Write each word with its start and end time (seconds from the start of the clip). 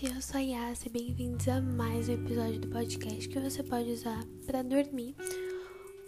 gente, 0.00 0.14
eu 0.14 0.22
sou 0.22 0.38
a 0.38 0.40
Yas 0.40 0.86
e 0.86 0.88
bem-vindos 0.88 1.46
a 1.46 1.60
mais 1.60 2.08
um 2.08 2.14
episódio 2.14 2.60
do 2.60 2.68
podcast 2.68 3.28
que 3.28 3.38
você 3.38 3.62
pode 3.62 3.90
usar 3.90 4.24
para 4.46 4.62
dormir 4.62 5.14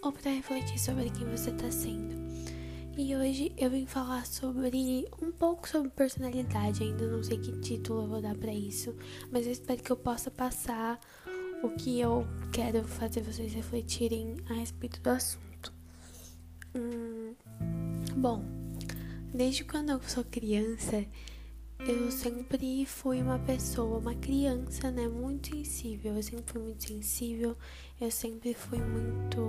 ou 0.01 0.11
para 0.11 0.31
refletir 0.31 0.79
sobre 0.79 1.11
quem 1.11 1.27
você 1.29 1.51
está 1.51 1.69
sendo. 1.69 2.15
E 2.97 3.15
hoje 3.15 3.53
eu 3.55 3.69
vim 3.69 3.85
falar 3.85 4.25
sobre 4.25 5.05
um 5.21 5.31
pouco 5.31 5.67
sobre 5.67 5.89
personalidade, 5.89 6.81
ainda 6.81 7.07
não 7.07 7.21
sei 7.21 7.37
que 7.37 7.59
título 7.59 8.03
eu 8.03 8.07
vou 8.07 8.21
dar 8.21 8.35
para 8.35 8.53
isso, 8.53 8.95
mas 9.31 9.45
eu 9.45 9.51
espero 9.51 9.83
que 9.83 9.91
eu 9.91 9.97
possa 9.97 10.31
passar 10.31 10.99
o 11.61 11.69
que 11.69 11.99
eu 11.99 12.25
quero 12.51 12.83
fazer 12.83 13.21
vocês 13.21 13.53
refletirem 13.53 14.37
a 14.49 14.53
respeito 14.53 14.99
do 15.01 15.09
assunto. 15.09 15.71
Hum, 16.73 17.35
bom, 18.15 18.43
desde 19.33 19.63
quando 19.63 19.91
eu 19.91 20.01
sou 20.01 20.23
criança, 20.23 21.05
eu 21.87 22.09
sempre 22.11 22.85
fui 22.85 23.21
uma 23.21 23.39
pessoa, 23.39 23.97
uma 23.97 24.15
criança, 24.15 24.89
né, 24.89 25.07
muito 25.07 25.49
sensível. 25.49 26.15
Eu 26.15 26.23
sempre 26.23 26.45
fui 26.53 26.61
muito 26.61 26.83
sensível, 26.87 27.57
eu 27.99 28.09
sempre 28.09 28.53
fui 28.53 28.79
muito 28.79 29.41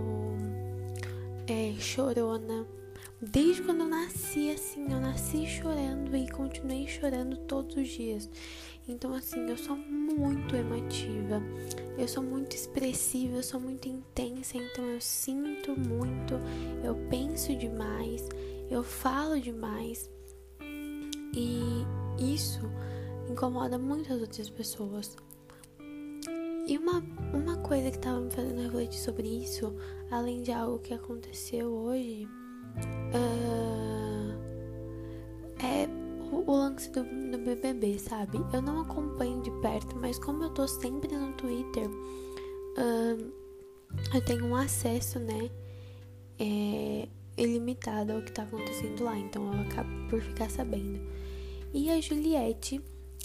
é, 1.46 1.74
chorona. 1.78 2.66
Desde 3.22 3.62
quando 3.62 3.82
eu 3.82 3.88
nasci, 3.88 4.50
assim, 4.50 4.92
eu 4.92 5.00
nasci 5.00 5.46
chorando 5.46 6.16
e 6.16 6.28
continuei 6.28 6.88
chorando 6.88 7.36
todos 7.46 7.76
os 7.76 7.88
dias. 7.88 8.28
Então, 8.88 9.14
assim, 9.14 9.48
eu 9.48 9.56
sou 9.56 9.76
muito 9.76 10.56
emotiva, 10.56 11.40
eu 11.96 12.08
sou 12.08 12.22
muito 12.22 12.54
expressiva, 12.54 13.36
eu 13.36 13.42
sou 13.42 13.60
muito 13.60 13.88
intensa, 13.88 14.58
então 14.58 14.84
eu 14.84 15.00
sinto 15.00 15.74
muito, 15.78 16.34
eu 16.82 16.94
penso 17.08 17.56
demais, 17.56 18.28
eu 18.68 18.82
falo 18.82 19.40
demais. 19.40 20.10
E 21.32 21.86
isso 22.18 22.60
incomoda 23.28 23.78
muito 23.78 24.12
as 24.12 24.20
outras 24.20 24.50
pessoas. 24.50 25.16
E 26.66 26.78
uma, 26.78 27.02
uma 27.34 27.56
coisa 27.58 27.90
que 27.90 27.96
estava 27.98 28.20
me 28.20 28.30
fazendo 28.30 28.62
refletir 28.62 28.98
sobre 28.98 29.28
isso, 29.28 29.74
além 30.10 30.42
de 30.42 30.50
algo 30.50 30.78
que 30.78 30.94
aconteceu 30.94 31.70
hoje, 31.70 32.26
uh, 33.12 34.32
é 35.62 35.86
o, 36.32 36.50
o 36.50 36.56
lance 36.56 36.90
do, 36.90 37.02
do, 37.02 37.38
BBB, 37.38 37.98
sabe? 37.98 38.38
Eu 38.52 38.62
não 38.62 38.80
acompanho 38.80 39.42
de 39.42 39.50
perto, 39.60 39.94
mas 39.96 40.18
como 40.18 40.44
eu 40.44 40.50
tô 40.50 40.66
sempre 40.66 41.14
no 41.14 41.34
Twitter, 41.34 41.86
uh, 41.86 43.32
eu 44.14 44.24
tenho 44.24 44.46
um 44.46 44.56
acesso, 44.56 45.18
né? 45.18 45.50
É, 46.38 47.08
ilimitado 47.36 48.12
ao 48.12 48.22
que 48.22 48.32
tá 48.32 48.42
acontecendo 48.42 49.04
lá, 49.04 49.16
então 49.18 49.52
eu 49.52 49.60
acabo 49.60 50.08
por 50.08 50.20
ficar 50.20 50.50
sabendo. 50.50 51.00
E 51.74 51.90
a 51.90 52.00
Juliette, 52.00 52.80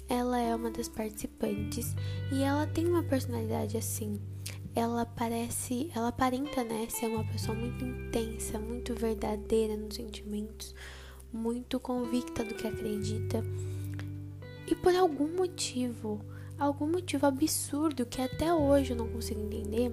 ela 0.09 0.39
é 0.41 0.55
uma 0.55 0.71
das 0.71 0.89
participantes 0.89 1.95
e 2.31 2.41
ela 2.41 2.65
tem 2.65 2.87
uma 2.87 3.03
personalidade 3.03 3.77
assim. 3.77 4.19
Ela 4.73 5.05
parece, 5.05 5.91
ela 5.95 6.07
aparenta, 6.07 6.63
né, 6.63 6.87
ser 6.89 7.05
uma 7.05 7.23
pessoa 7.25 7.55
muito 7.55 7.85
intensa, 7.85 8.57
muito 8.57 8.95
verdadeira 8.95 9.77
nos 9.77 9.97
sentimentos, 9.97 10.73
muito 11.31 11.79
convicta 11.79 12.43
do 12.43 12.55
que 12.55 12.65
acredita. 12.65 13.43
E 14.65 14.73
por 14.73 14.95
algum 14.95 15.27
motivo, 15.27 16.19
algum 16.57 16.87
motivo 16.87 17.27
absurdo 17.27 18.03
que 18.03 18.19
até 18.19 18.51
hoje 18.51 18.93
eu 18.93 18.97
não 18.97 19.09
consigo 19.09 19.41
entender, 19.41 19.91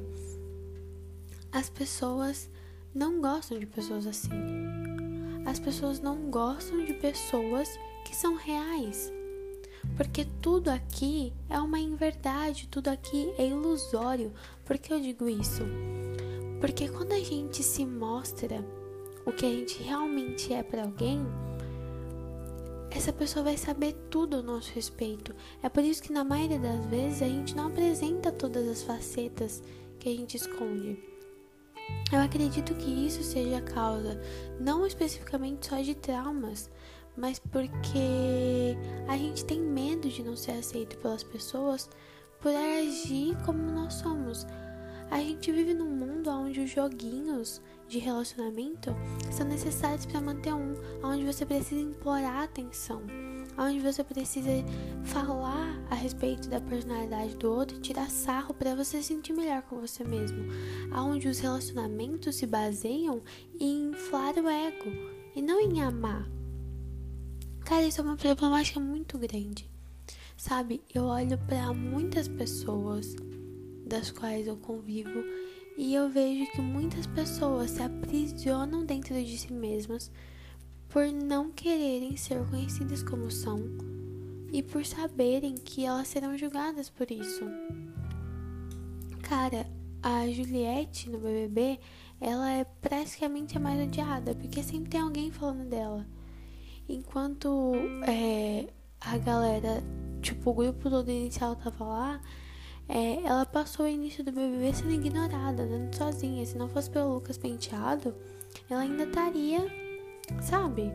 as 1.52 1.68
pessoas 1.68 2.48
não 2.94 3.20
gostam 3.20 3.58
de 3.58 3.66
pessoas 3.66 4.06
assim. 4.06 4.30
As 5.44 5.58
pessoas 5.58 6.00
não 6.00 6.30
gostam 6.30 6.86
de 6.86 6.94
pessoas 6.94 7.68
que 8.06 8.16
são 8.16 8.36
reais. 8.36 9.12
Porque 9.96 10.26
tudo 10.40 10.68
aqui 10.68 11.32
é 11.48 11.58
uma 11.58 11.78
inverdade, 11.78 12.68
tudo 12.68 12.88
aqui 12.88 13.32
é 13.38 13.46
ilusório. 13.46 14.32
Por 14.64 14.78
que 14.78 14.92
eu 14.92 15.00
digo 15.00 15.28
isso? 15.28 15.62
Porque 16.60 16.88
quando 16.88 17.12
a 17.12 17.20
gente 17.20 17.62
se 17.62 17.84
mostra 17.84 18.64
o 19.24 19.32
que 19.32 19.44
a 19.44 19.50
gente 19.50 19.82
realmente 19.82 20.52
é 20.52 20.62
para 20.62 20.82
alguém, 20.82 21.26
essa 22.90 23.12
pessoa 23.12 23.44
vai 23.44 23.56
saber 23.56 23.94
tudo 24.10 24.36
a 24.36 24.42
nosso 24.42 24.72
respeito. 24.72 25.34
É 25.62 25.68
por 25.68 25.84
isso 25.84 26.02
que 26.02 26.12
na 26.12 26.24
maioria 26.24 26.58
das 26.58 26.86
vezes 26.86 27.22
a 27.22 27.28
gente 27.28 27.54
não 27.54 27.66
apresenta 27.66 28.32
todas 28.32 28.66
as 28.68 28.82
facetas 28.82 29.62
que 29.98 30.08
a 30.08 30.12
gente 30.12 30.36
esconde. 30.36 30.98
Eu 32.12 32.20
acredito 32.20 32.74
que 32.74 32.90
isso 32.90 33.22
seja 33.22 33.58
a 33.58 33.62
causa, 33.62 34.20
não 34.58 34.86
especificamente 34.86 35.66
só 35.66 35.80
de 35.80 35.94
traumas, 35.94 36.70
mas 37.16 37.38
porque 37.38 38.76
a 39.08 39.16
gente 39.16 39.44
tem 39.44 39.60
medo 39.60 40.08
de 40.08 40.22
não 40.22 40.36
ser 40.36 40.52
aceito 40.52 40.98
pelas 40.98 41.22
pessoas 41.22 41.88
por 42.40 42.52
agir 42.54 43.36
como 43.44 43.58
nós 43.58 43.94
somos. 43.94 44.46
A 45.10 45.18
gente 45.18 45.52
vive 45.52 45.72
num 45.72 45.88
mundo 45.88 46.28
onde 46.30 46.60
os 46.60 46.70
joguinhos 46.70 47.60
de 47.88 47.98
relacionamento 47.98 48.94
são 49.30 49.46
necessários 49.46 50.04
para 50.04 50.20
manter 50.20 50.52
um, 50.52 50.74
onde 51.02 51.24
você 51.24 51.46
precisa 51.46 51.80
implorar 51.80 52.42
atenção, 52.42 53.02
onde 53.56 53.78
você 53.78 54.02
precisa 54.02 54.50
falar 55.04 55.80
a 55.90 55.94
respeito 55.94 56.48
da 56.48 56.60
personalidade 56.60 57.36
do 57.36 57.52
outro 57.52 57.76
e 57.76 57.80
tirar 57.80 58.10
sarro 58.10 58.52
para 58.52 58.74
você 58.74 59.00
se 59.00 59.14
sentir 59.14 59.32
melhor 59.32 59.62
com 59.62 59.80
você 59.80 60.02
mesmo, 60.02 60.44
onde 60.92 61.28
os 61.28 61.38
relacionamentos 61.38 62.34
se 62.34 62.46
baseiam 62.46 63.22
em 63.60 63.90
inflar 63.90 64.34
o 64.34 64.48
ego 64.48 64.90
e 65.36 65.40
não 65.40 65.60
em 65.60 65.82
amar. 65.82 66.28
Cara, 67.66 67.84
isso 67.84 68.00
é 68.00 68.04
uma 68.04 68.16
problemática 68.16 68.78
muito 68.78 69.18
grande. 69.18 69.68
Sabe, 70.36 70.80
eu 70.94 71.06
olho 71.06 71.36
para 71.36 71.74
muitas 71.74 72.28
pessoas 72.28 73.16
das 73.84 74.12
quais 74.12 74.46
eu 74.46 74.56
convivo 74.56 75.24
e 75.76 75.92
eu 75.92 76.08
vejo 76.08 76.48
que 76.52 76.60
muitas 76.60 77.08
pessoas 77.08 77.72
se 77.72 77.82
aprisionam 77.82 78.84
dentro 78.84 79.20
de 79.20 79.36
si 79.36 79.52
mesmas 79.52 80.12
por 80.88 81.06
não 81.10 81.50
quererem 81.50 82.16
ser 82.16 82.38
conhecidas 82.48 83.02
como 83.02 83.32
são 83.32 83.60
e 84.52 84.62
por 84.62 84.86
saberem 84.86 85.56
que 85.56 85.84
elas 85.84 86.06
serão 86.06 86.38
julgadas 86.38 86.88
por 86.88 87.10
isso. 87.10 87.44
Cara, 89.22 89.66
a 90.00 90.24
Juliette 90.28 91.10
no 91.10 91.18
BBB, 91.18 91.80
ela 92.20 92.48
é 92.48 92.62
praticamente 92.62 93.56
a 93.56 93.60
mais 93.60 93.88
odiada, 93.88 94.36
porque 94.36 94.62
sempre 94.62 94.88
tem 94.88 95.00
alguém 95.00 95.32
falando 95.32 95.68
dela. 95.68 96.06
Enquanto 96.88 97.72
é, 98.06 98.68
a 99.00 99.18
galera, 99.18 99.82
tipo, 100.20 100.50
o 100.50 100.54
grupo 100.54 100.88
todo 100.88 101.10
inicial 101.10 101.56
tava 101.56 101.84
lá, 101.84 102.20
é, 102.88 103.22
ela 103.24 103.44
passou 103.44 103.86
o 103.86 103.88
início 103.88 104.22
do 104.22 104.30
BBB 104.30 104.72
sendo 104.74 104.92
ignorada, 104.92 105.64
andando 105.64 105.94
sozinha. 105.94 106.46
Se 106.46 106.56
não 106.56 106.68
fosse 106.68 106.88
pelo 106.88 107.14
Lucas 107.14 107.36
Penteado, 107.36 108.14
ela 108.70 108.82
ainda 108.82 109.04
estaria, 109.04 109.66
sabe? 110.40 110.92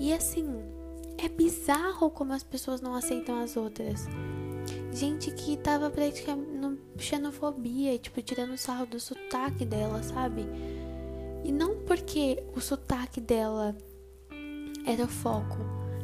E 0.00 0.12
assim, 0.12 0.48
é 1.18 1.28
bizarro 1.28 2.10
como 2.10 2.32
as 2.32 2.42
pessoas 2.42 2.80
não 2.80 2.94
aceitam 2.94 3.40
as 3.40 3.56
outras. 3.56 4.06
Gente 4.92 5.30
que 5.32 5.56
tava 5.56 5.90
praticamente 5.90 6.54
xenofobia, 6.98 7.98
tipo, 7.98 8.22
tirando 8.22 8.56
sarro 8.56 8.86
do 8.86 9.00
sotaque 9.00 9.64
dela, 9.64 10.02
sabe? 10.02 10.46
E 11.44 11.52
não 11.52 11.76
porque 11.80 12.42
o 12.54 12.60
sotaque 12.60 13.20
dela 13.20 13.76
era 14.86 15.04
o 15.04 15.08
foco. 15.08 15.58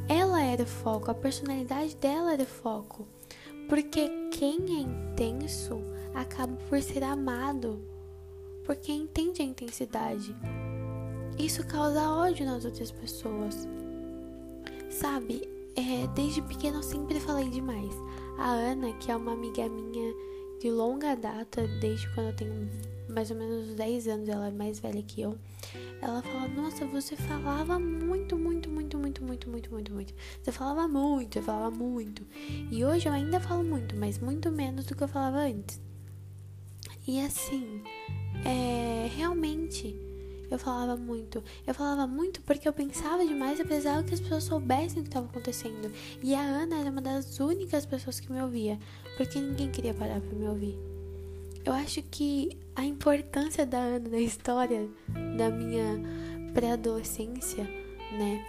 Ela 0.08 0.42
era 0.42 0.62
o 0.62 0.66
foco, 0.66 1.10
a 1.10 1.14
personalidade 1.14 1.96
dela 1.96 2.32
era 2.32 2.42
o 2.42 2.46
foco. 2.46 3.06
Porque 3.68 4.08
quem 4.32 4.58
é 4.68 4.80
intenso 4.80 5.80
acaba 6.14 6.56
por 6.68 6.82
ser 6.82 7.04
amado. 7.04 7.80
Porque 8.64 8.90
entende 8.90 9.42
a 9.42 9.44
intensidade. 9.44 10.34
Isso 11.38 11.64
causa 11.66 12.10
ódio 12.10 12.44
nas 12.44 12.64
outras 12.64 12.90
pessoas. 12.90 13.68
Sabe, 14.88 15.48
é, 15.76 16.06
desde 16.14 16.42
pequena 16.42 16.78
eu 16.78 16.82
sempre 16.82 17.20
falei 17.20 17.48
demais. 17.48 17.94
A 18.38 18.50
Ana, 18.50 18.92
que 18.94 19.10
é 19.10 19.16
uma 19.16 19.32
amiga 19.32 19.68
minha 19.68 20.14
de 20.60 20.70
longa 20.70 21.14
data, 21.14 21.66
desde 21.80 22.12
quando 22.14 22.28
eu 22.28 22.36
tenho 22.36 22.68
mais 23.08 23.30
ou 23.30 23.36
menos 23.36 23.74
10 23.74 24.08
anos, 24.08 24.28
ela 24.28 24.48
é 24.48 24.50
mais 24.50 24.80
velha 24.80 25.02
que 25.02 25.20
eu. 25.20 25.36
Ela 26.02 26.22
fala: 26.22 26.48
Nossa, 26.48 26.86
você 26.86 27.14
falava 27.16 27.78
muito, 27.78 28.36
muito, 28.38 28.70
muito, 28.70 28.98
muito, 28.98 29.22
muito, 29.22 29.48
muito, 29.48 29.70
muito, 29.70 29.92
muito. 29.92 30.14
Você 30.42 30.50
falava 30.50 30.88
muito, 30.88 31.38
eu 31.38 31.42
falava 31.42 31.70
muito. 31.70 32.26
E 32.70 32.84
hoje 32.84 33.08
eu 33.08 33.12
ainda 33.12 33.38
falo 33.38 33.62
muito, 33.62 33.94
mas 33.96 34.18
muito 34.18 34.50
menos 34.50 34.86
do 34.86 34.94
que 34.94 35.02
eu 35.02 35.08
falava 35.08 35.38
antes. 35.38 35.80
E 37.06 37.20
assim, 37.20 37.82
é, 38.44 39.10
realmente 39.14 39.94
eu 40.50 40.58
falava 40.58 40.96
muito. 40.96 41.42
Eu 41.66 41.74
falava 41.74 42.06
muito 42.06 42.40
porque 42.42 42.66
eu 42.66 42.72
pensava 42.72 43.24
demais 43.24 43.60
e 43.60 43.64
precisava 43.64 44.02
que 44.02 44.14
as 44.14 44.20
pessoas 44.20 44.44
soubessem 44.44 45.00
o 45.00 45.02
que 45.02 45.08
estava 45.08 45.26
acontecendo. 45.26 45.92
E 46.22 46.34
a 46.34 46.40
Ana 46.40 46.80
era 46.80 46.90
uma 46.90 47.00
das 47.00 47.38
únicas 47.38 47.86
pessoas 47.86 48.18
que 48.18 48.32
me 48.32 48.40
ouvia, 48.42 48.78
porque 49.16 49.38
ninguém 49.38 49.70
queria 49.70 49.94
parar 49.94 50.20
para 50.20 50.36
me 50.36 50.48
ouvir. 50.48 50.89
Eu 51.64 51.72
acho 51.72 52.02
que 52.02 52.58
a 52.74 52.84
importância 52.84 53.66
da 53.66 53.78
Ana 53.78 54.08
na 54.08 54.20
história 54.20 54.88
da 55.36 55.50
minha 55.50 56.00
pré-adolescência, 56.54 57.64
né? 58.12 58.44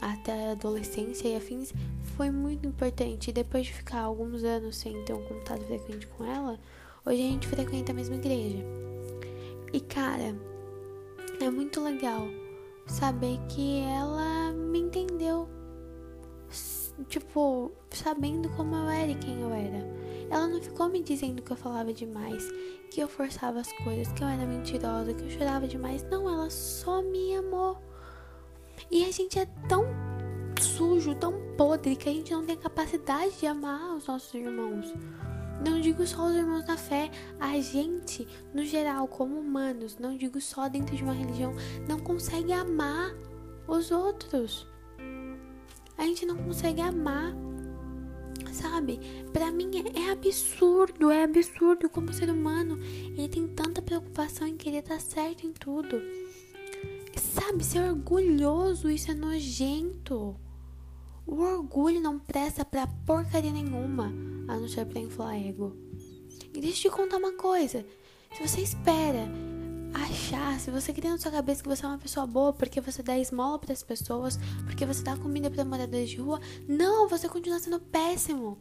até 0.00 0.48
a 0.48 0.52
adolescência 0.52 1.28
e 1.28 1.36
afins 1.36 1.72
foi 2.16 2.30
muito 2.30 2.66
importante. 2.66 3.30
E 3.30 3.32
depois 3.32 3.66
de 3.66 3.72
ficar 3.72 4.00
alguns 4.00 4.44
anos 4.44 4.76
sem 4.76 5.04
ter 5.04 5.12
um 5.12 5.22
contato 5.22 5.64
frequente 5.64 6.06
com 6.06 6.24
ela, 6.24 6.58
hoje 7.04 7.22
a 7.22 7.30
gente 7.30 7.46
frequenta 7.46 7.92
a 7.92 7.94
mesma 7.94 8.16
igreja. 8.16 8.58
E 9.72 9.80
cara, 9.80 10.34
é 11.40 11.50
muito 11.50 11.82
legal 11.82 12.26
saber 12.86 13.38
que 13.48 13.80
ela 13.80 14.52
me 14.52 14.80
entendeu. 14.80 15.48
Tipo, 17.08 17.72
sabendo 17.90 18.48
como 18.50 18.74
eu 18.74 18.88
era 18.88 19.12
e 19.12 19.16
quem 19.16 19.40
eu 19.40 19.52
era. 19.52 20.05
Ela 20.30 20.48
não 20.48 20.60
ficou 20.60 20.88
me 20.88 21.02
dizendo 21.02 21.42
que 21.42 21.50
eu 21.52 21.56
falava 21.56 21.92
demais, 21.92 22.42
que 22.90 23.00
eu 23.00 23.08
forçava 23.08 23.60
as 23.60 23.72
coisas, 23.84 24.12
que 24.12 24.22
eu 24.22 24.28
era 24.28 24.44
mentirosa, 24.46 25.14
que 25.14 25.24
eu 25.24 25.30
chorava 25.30 25.66
demais. 25.66 26.02
Não, 26.04 26.28
ela 26.28 26.50
só 26.50 27.02
me 27.02 27.36
amou. 27.36 27.78
E 28.90 29.04
a 29.04 29.10
gente 29.10 29.38
é 29.38 29.46
tão 29.68 29.84
sujo, 30.60 31.14
tão 31.14 31.34
podre, 31.56 31.96
que 31.96 32.08
a 32.08 32.12
gente 32.12 32.32
não 32.32 32.44
tem 32.44 32.56
capacidade 32.56 33.38
de 33.38 33.46
amar 33.46 33.96
os 33.96 34.06
nossos 34.06 34.32
irmãos. 34.34 34.92
Não 35.64 35.80
digo 35.80 36.06
só 36.06 36.26
os 36.26 36.36
irmãos 36.36 36.64
da 36.64 36.76
fé, 36.76 37.10
a 37.40 37.58
gente, 37.60 38.28
no 38.52 38.64
geral, 38.64 39.08
como 39.08 39.38
humanos, 39.38 39.96
não 39.98 40.16
digo 40.16 40.40
só 40.40 40.68
dentro 40.68 40.94
de 40.94 41.02
uma 41.02 41.14
religião, 41.14 41.54
não 41.88 41.98
consegue 41.98 42.52
amar 42.52 43.14
os 43.66 43.90
outros. 43.90 44.66
A 45.96 46.02
gente 46.02 46.26
não 46.26 46.36
consegue 46.36 46.82
amar, 46.82 47.34
sabe? 48.56 48.98
Para 49.32 49.52
mim 49.52 49.70
é, 49.76 50.00
é, 50.00 50.10
absurdo, 50.10 51.10
é 51.10 51.24
absurdo 51.24 51.88
como 51.88 52.12
ser 52.12 52.30
humano 52.30 52.78
ele 52.82 53.28
tem 53.28 53.46
tanta 53.46 53.82
preocupação 53.82 54.46
em 54.46 54.56
querer 54.56 54.78
estar 54.78 55.00
certo 55.00 55.46
em 55.46 55.52
tudo. 55.52 56.00
Sabe, 57.16 57.64
ser 57.64 57.80
orgulhoso, 57.80 58.90
isso 58.90 59.10
é 59.10 59.14
nojento. 59.14 60.36
O 61.26 61.40
orgulho 61.40 62.00
não 62.00 62.18
presta 62.18 62.64
pra 62.64 62.86
porcaria 63.06 63.52
nenhuma, 63.52 64.12
a 64.48 64.56
não 64.56 64.68
ser 64.68 64.86
pra 64.86 65.00
inflar 65.00 65.34
ego. 65.34 65.76
E 66.54 66.60
deixa 66.60 66.88
eu 66.88 66.92
te 66.92 66.96
contar 66.96 67.16
uma 67.18 67.32
coisa. 67.32 67.84
Se 68.34 68.46
você 68.46 68.60
espera 68.60 69.28
achar, 69.96 70.60
se 70.60 70.70
você 70.70 70.92
cria 70.92 71.10
na 71.10 71.18
sua 71.18 71.30
cabeça 71.30 71.62
que 71.62 71.68
você 71.68 71.84
é 71.84 71.88
uma 71.88 71.98
pessoa 71.98 72.26
boa 72.26 72.52
porque 72.52 72.80
você 72.80 73.02
dá 73.02 73.18
esmola 73.18 73.58
para 73.58 73.72
as 73.72 73.82
pessoas, 73.82 74.38
porque 74.64 74.84
você 74.84 75.02
dá 75.02 75.16
comida 75.16 75.50
para 75.50 75.64
moradores 75.64 76.10
de 76.10 76.16
rua, 76.16 76.40
não, 76.68 77.08
você 77.08 77.28
continua 77.28 77.58
sendo 77.58 77.80
péssimo. 77.80 78.58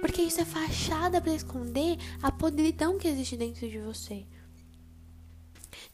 Porque 0.00 0.22
isso 0.22 0.40
é 0.40 0.44
fachada 0.44 1.20
para 1.20 1.32
esconder 1.32 1.96
a 2.22 2.30
podridão 2.30 2.98
que 2.98 3.08
existe 3.08 3.36
dentro 3.36 3.68
de 3.68 3.78
você. 3.78 4.26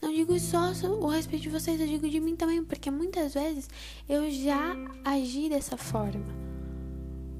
Não 0.00 0.12
digo 0.12 0.38
só 0.40 0.72
o 0.72 1.08
respeito 1.08 1.42
de 1.42 1.48
vocês, 1.48 1.80
eu 1.80 1.86
digo 1.86 2.08
de 2.08 2.18
mim 2.18 2.34
também, 2.34 2.64
porque 2.64 2.90
muitas 2.90 3.34
vezes 3.34 3.70
eu 4.08 4.28
já 4.30 4.74
agi 5.04 5.48
dessa 5.48 5.76
forma, 5.76 6.26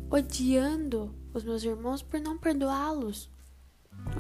odiando 0.08 1.12
os 1.34 1.42
meus 1.42 1.64
irmãos 1.64 2.02
por 2.02 2.20
não 2.20 2.38
perdoá-los, 2.38 3.28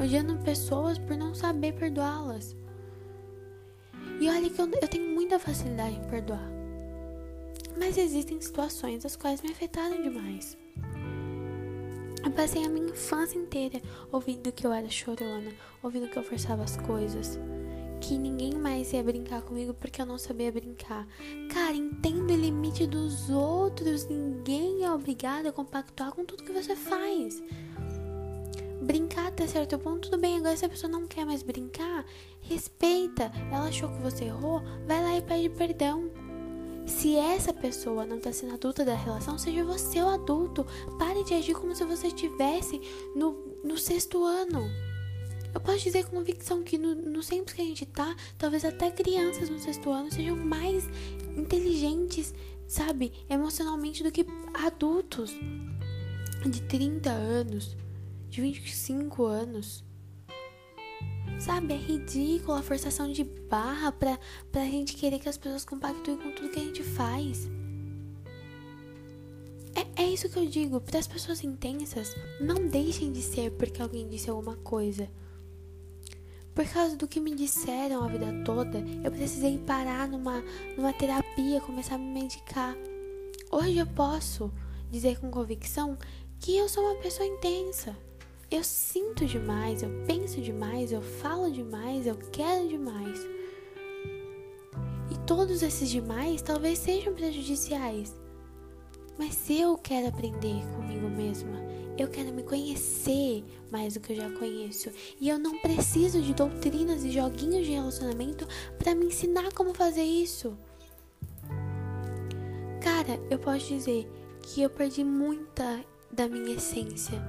odiando 0.00 0.36
pessoas 0.38 0.98
por 0.98 1.16
não 1.16 1.34
saber 1.34 1.74
perdoá-las. 1.74 2.56
E 4.22 4.28
olha 4.28 4.48
que 4.48 4.60
eu, 4.60 4.70
eu 4.80 4.86
tenho 4.86 5.12
muita 5.12 5.36
facilidade 5.36 5.96
em 5.96 6.04
perdoar, 6.04 6.48
mas 7.76 7.98
existem 7.98 8.40
situações 8.40 9.04
as 9.04 9.16
quais 9.16 9.42
me 9.42 9.50
afetaram 9.50 10.00
demais. 10.00 10.56
Eu 12.24 12.30
passei 12.30 12.64
a 12.64 12.68
minha 12.68 12.90
infância 12.90 13.36
inteira 13.36 13.82
ouvindo 14.12 14.52
que 14.52 14.64
eu 14.64 14.72
era 14.72 14.88
chorona, 14.88 15.50
ouvindo 15.82 16.06
que 16.06 16.16
eu 16.16 16.22
forçava 16.22 16.62
as 16.62 16.76
coisas 16.76 17.36
que 18.02 18.18
ninguém 18.18 18.54
mais 18.54 18.92
ia 18.92 19.02
brincar 19.02 19.42
comigo 19.42 19.72
porque 19.74 20.02
eu 20.02 20.06
não 20.06 20.18
sabia 20.18 20.50
brincar. 20.50 21.06
Cara, 21.52 21.74
entenda 21.74 22.32
o 22.32 22.36
limite 22.36 22.84
dos 22.84 23.30
outros. 23.30 24.06
Ninguém 24.06 24.84
é 24.84 24.92
obrigado 24.92 25.46
a 25.46 25.52
compactuar 25.52 26.12
com 26.12 26.24
tudo 26.24 26.42
que 26.42 26.52
você 26.52 26.74
faz. 26.74 27.40
Até 29.42 29.50
certo 29.50 29.76
ponto, 29.76 30.08
tudo 30.08 30.20
bem. 30.20 30.36
Agora, 30.36 30.56
se 30.56 30.64
a 30.64 30.68
pessoa 30.68 30.88
não 30.88 31.04
quer 31.04 31.26
mais 31.26 31.42
brincar, 31.42 32.06
respeita. 32.42 33.24
Ela 33.50 33.66
achou 33.66 33.88
que 33.88 34.00
você 34.00 34.26
errou, 34.26 34.62
vai 34.86 35.02
lá 35.02 35.18
e 35.18 35.20
pede 35.20 35.48
perdão. 35.48 36.08
Se 36.86 37.16
essa 37.16 37.52
pessoa 37.52 38.06
não 38.06 38.18
está 38.18 38.32
sendo 38.32 38.54
adulta 38.54 38.84
da 38.84 38.94
relação, 38.94 39.36
seja 39.36 39.64
você 39.64 40.00
o 40.00 40.06
adulto. 40.06 40.64
Pare 40.96 41.24
de 41.24 41.34
agir 41.34 41.54
como 41.54 41.74
se 41.74 41.84
você 41.84 42.06
estivesse 42.06 42.80
no, 43.16 43.32
no 43.64 43.76
sexto 43.76 44.22
ano. 44.22 44.62
Eu 45.52 45.60
posso 45.60 45.80
dizer 45.80 46.04
com 46.04 46.18
convicção 46.18 46.62
que 46.62 46.78
no, 46.78 46.94
nos 46.94 47.26
tempos 47.26 47.52
que 47.52 47.62
a 47.62 47.64
gente 47.64 47.84
tá, 47.84 48.14
talvez 48.38 48.64
até 48.64 48.92
crianças 48.92 49.50
no 49.50 49.58
sexto 49.58 49.90
ano 49.90 50.08
sejam 50.12 50.36
mais 50.36 50.88
inteligentes, 51.36 52.32
sabe, 52.68 53.12
emocionalmente 53.28 54.04
do 54.04 54.12
que 54.12 54.24
adultos 54.54 55.34
de 56.48 56.62
30 56.62 57.10
anos, 57.10 57.76
de 58.32 58.40
25 58.40 59.26
anos. 59.26 59.84
Sabe, 61.38 61.74
é 61.74 61.76
ridículo 61.76 62.54
a 62.54 62.62
forçação 62.62 63.12
de 63.12 63.24
barra 63.24 63.92
pra, 63.92 64.18
pra 64.50 64.64
gente 64.64 64.96
querer 64.96 65.18
que 65.18 65.28
as 65.28 65.36
pessoas 65.36 65.66
compactuem 65.66 66.16
com 66.16 66.32
tudo 66.32 66.48
que 66.48 66.58
a 66.58 66.64
gente 66.64 66.82
faz. 66.82 67.46
É, 69.74 70.02
é 70.02 70.08
isso 70.08 70.30
que 70.30 70.38
eu 70.38 70.46
digo, 70.46 70.80
para 70.80 70.98
as 70.98 71.06
pessoas 71.06 71.44
intensas, 71.44 72.14
não 72.40 72.68
deixem 72.68 73.12
de 73.12 73.20
ser 73.20 73.50
porque 73.52 73.82
alguém 73.82 74.08
disse 74.08 74.30
alguma 74.30 74.56
coisa. 74.56 75.10
Por 76.54 76.66
causa 76.66 76.96
do 76.96 77.08
que 77.08 77.20
me 77.20 77.34
disseram 77.34 78.02
a 78.02 78.08
vida 78.08 78.26
toda, 78.46 78.82
eu 79.04 79.10
precisei 79.10 79.58
parar 79.58 80.08
numa, 80.08 80.42
numa 80.74 80.92
terapia, 80.94 81.60
começar 81.60 81.96
a 81.96 81.98
me 81.98 82.22
medicar. 82.22 82.74
Hoje 83.50 83.76
eu 83.76 83.86
posso 83.86 84.50
dizer 84.90 85.18
com 85.18 85.30
convicção 85.30 85.98
que 86.40 86.56
eu 86.56 86.66
sou 86.68 86.82
uma 86.82 87.00
pessoa 87.02 87.26
intensa. 87.26 87.94
Eu 88.52 88.62
sinto 88.62 89.24
demais, 89.24 89.82
eu 89.82 89.90
penso 90.06 90.40
demais, 90.40 90.92
eu 90.92 91.02
falo 91.02 91.50
demais, 91.50 92.06
eu 92.06 92.16
quero 92.30 92.68
demais. 92.68 93.18
E 95.10 95.18
todos 95.26 95.62
esses 95.62 95.88
demais 95.88 96.42
talvez 96.42 96.78
sejam 96.78 97.14
prejudiciais. 97.14 98.14
Mas 99.18 99.48
eu 99.50 99.76
quero 99.78 100.08
aprender 100.08 100.62
comigo 100.76 101.08
mesma 101.08 101.72
eu 101.98 102.08
quero 102.08 102.32
me 102.32 102.42
conhecer 102.42 103.44
mais 103.70 103.94
do 103.94 104.00
que 104.00 104.12
eu 104.12 104.16
já 104.16 104.30
conheço. 104.30 104.90
E 105.20 105.28
eu 105.28 105.38
não 105.38 105.58
preciso 105.58 106.20
de 106.20 106.34
doutrinas 106.34 107.04
e 107.04 107.10
joguinhos 107.10 107.66
de 107.66 107.72
relacionamento 107.72 108.46
para 108.78 108.94
me 108.94 109.06
ensinar 109.06 109.52
como 109.52 109.74
fazer 109.74 110.02
isso. 110.02 110.56
Cara, 112.80 113.20
eu 113.30 113.38
posso 113.38 113.66
dizer 113.66 114.10
que 114.42 114.62
eu 114.62 114.70
perdi 114.70 115.04
muita 115.04 115.84
da 116.10 116.28
minha 116.28 116.56
essência 116.56 117.22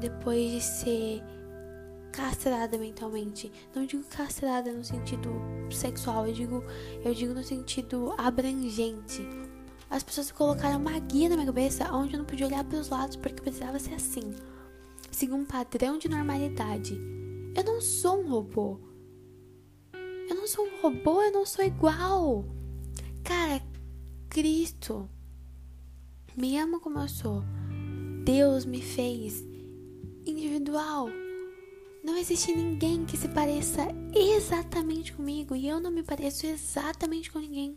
depois 0.00 0.50
de 0.50 0.60
ser 0.60 1.22
castrada 2.12 2.78
mentalmente. 2.78 3.52
Não 3.74 3.84
digo 3.84 4.04
castrada 4.04 4.72
no 4.72 4.84
sentido 4.84 5.30
sexual, 5.70 6.26
eu 6.26 6.32
digo, 6.32 6.64
eu 7.04 7.14
digo 7.14 7.34
no 7.34 7.44
sentido 7.44 8.14
abrangente 8.16 9.26
as 9.88 10.02
pessoas 10.02 10.32
colocaram 10.32 10.78
uma 10.78 10.98
guia 10.98 11.28
na 11.28 11.36
minha 11.36 11.46
cabeça 11.46 11.92
onde 11.92 12.14
eu 12.14 12.18
não 12.18 12.26
podia 12.26 12.46
olhar 12.46 12.64
para 12.64 12.78
os 12.78 12.88
lados 12.88 13.16
porque 13.16 13.40
precisava 13.40 13.78
ser 13.78 13.94
assim. 13.94 14.34
Seguir 15.10 15.32
um 15.32 15.44
padrão 15.44 15.96
de 15.96 16.08
normalidade. 16.08 17.00
Eu 17.54 17.64
não 17.64 17.80
sou 17.80 18.20
um 18.20 18.28
robô. 18.28 18.80
Eu 20.28 20.34
não 20.34 20.46
sou 20.46 20.66
um 20.66 20.82
robô, 20.82 21.22
eu 21.22 21.32
não 21.32 21.46
sou 21.46 21.64
igual. 21.64 22.44
Cara, 23.22 23.62
Cristo 24.28 25.08
me 26.36 26.58
ama 26.58 26.80
como 26.80 26.98
eu 26.98 27.08
sou. 27.08 27.44
Deus 28.24 28.64
me 28.64 28.82
fez 28.82 29.45
individual. 30.26 31.08
Não 32.04 32.16
existe 32.16 32.54
ninguém 32.54 33.04
que 33.04 33.16
se 33.16 33.28
pareça 33.28 33.88
exatamente 34.14 35.12
comigo 35.12 35.56
e 35.56 35.66
eu 35.66 35.80
não 35.80 35.90
me 35.90 36.02
pareço 36.02 36.46
exatamente 36.46 37.30
com 37.30 37.38
ninguém. 37.38 37.76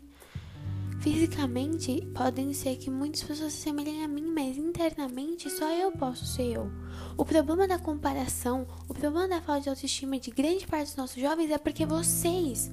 Fisicamente, 1.00 2.06
podem 2.14 2.52
ser 2.52 2.76
que 2.76 2.90
muitas 2.90 3.22
pessoas 3.22 3.54
se 3.54 3.62
semelhem 3.62 4.04
a 4.04 4.08
mim, 4.08 4.32
mas 4.34 4.58
internamente 4.58 5.48
só 5.48 5.70
eu 5.72 5.90
posso 5.92 6.26
ser 6.26 6.56
eu. 6.56 6.70
O 7.16 7.24
problema 7.24 7.66
da 7.66 7.78
comparação, 7.78 8.66
o 8.86 8.92
problema 8.92 9.26
da 9.26 9.40
falta 9.40 9.62
de 9.62 9.68
autoestima 9.70 10.20
de 10.20 10.30
grande 10.30 10.66
parte 10.66 10.88
dos 10.88 10.96
nossos 10.96 11.20
jovens 11.20 11.50
é 11.50 11.56
porque 11.56 11.86
vocês, 11.86 12.70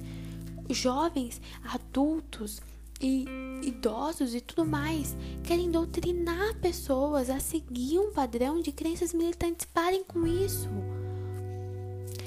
jovens, 0.68 1.40
adultos 1.64 2.60
e 3.00 3.24
idosos 3.62 4.34
e 4.34 4.40
tudo 4.40 4.64
mais, 4.64 5.16
querem 5.44 5.70
doutrinar 5.70 6.56
pessoas 6.60 7.30
a 7.30 7.38
seguir 7.40 7.98
um 7.98 8.12
padrão 8.12 8.60
de 8.60 8.72
crenças 8.72 9.12
militantes. 9.12 9.66
Parem 9.66 10.04
com 10.04 10.26
isso. 10.26 10.68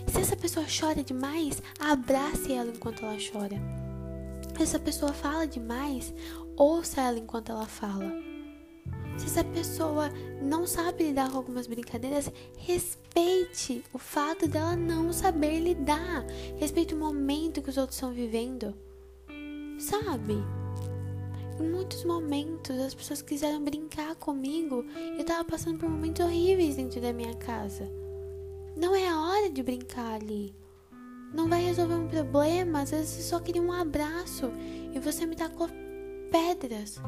Se 0.07 0.19
essa 0.19 0.35
pessoa 0.35 0.65
chora 0.67 1.03
demais, 1.03 1.61
abrace 1.79 2.51
ela 2.51 2.69
enquanto 2.69 3.03
ela 3.03 3.17
chora 3.31 3.81
essa 4.61 4.79
pessoa 4.79 5.11
fala 5.11 5.47
demais, 5.47 6.13
ouça 6.55 7.01
ela 7.01 7.17
enquanto 7.17 7.51
ela 7.51 7.65
fala. 7.65 8.11
Se 9.17 9.25
essa 9.25 9.43
pessoa 9.43 10.09
não 10.41 10.65
sabe 10.65 11.03
lidar 11.03 11.29
com 11.29 11.37
algumas 11.37 11.67
brincadeiras, 11.67 12.31
respeite 12.57 13.83
o 13.93 13.97
fato 13.97 14.47
dela 14.47 14.75
não 14.75 15.11
saber 15.11 15.59
lidar. 15.59 16.25
Respeite 16.57 16.93
o 16.93 16.97
momento 16.97 17.61
que 17.61 17.69
os 17.69 17.77
outros 17.77 17.97
estão 17.97 18.11
vivendo. 18.11 18.73
Sabe? 19.77 20.35
Em 21.61 21.69
muitos 21.69 22.03
momentos 22.03 22.77
as 22.79 22.93
pessoas 22.93 23.21
quiseram 23.21 23.63
brincar 23.63 24.15
comigo 24.15 24.85
e 24.95 25.19
eu 25.19 25.25
tava 25.25 25.45
passando 25.45 25.77
por 25.77 25.89
momentos 25.89 26.25
horríveis 26.25 26.75
dentro 26.75 26.99
da 26.99 27.13
minha 27.13 27.35
casa. 27.35 27.89
Não 28.75 28.95
é 28.95 29.07
a 29.07 29.21
hora 29.21 29.49
de 29.49 29.61
brincar 29.61 30.15
ali. 30.15 30.55
Não 31.33 31.47
vai 31.47 31.63
resolver 31.63 31.93
um 31.93 32.07
problema, 32.07 32.81
às 32.81 32.91
vezes 32.91 33.09
você 33.09 33.21
só 33.21 33.39
queria 33.39 33.61
um 33.61 33.71
abraço 33.71 34.51
e 34.93 34.99
você 34.99 35.25
me 35.25 35.35
tacou 35.35 35.69
pedras. 36.29 36.99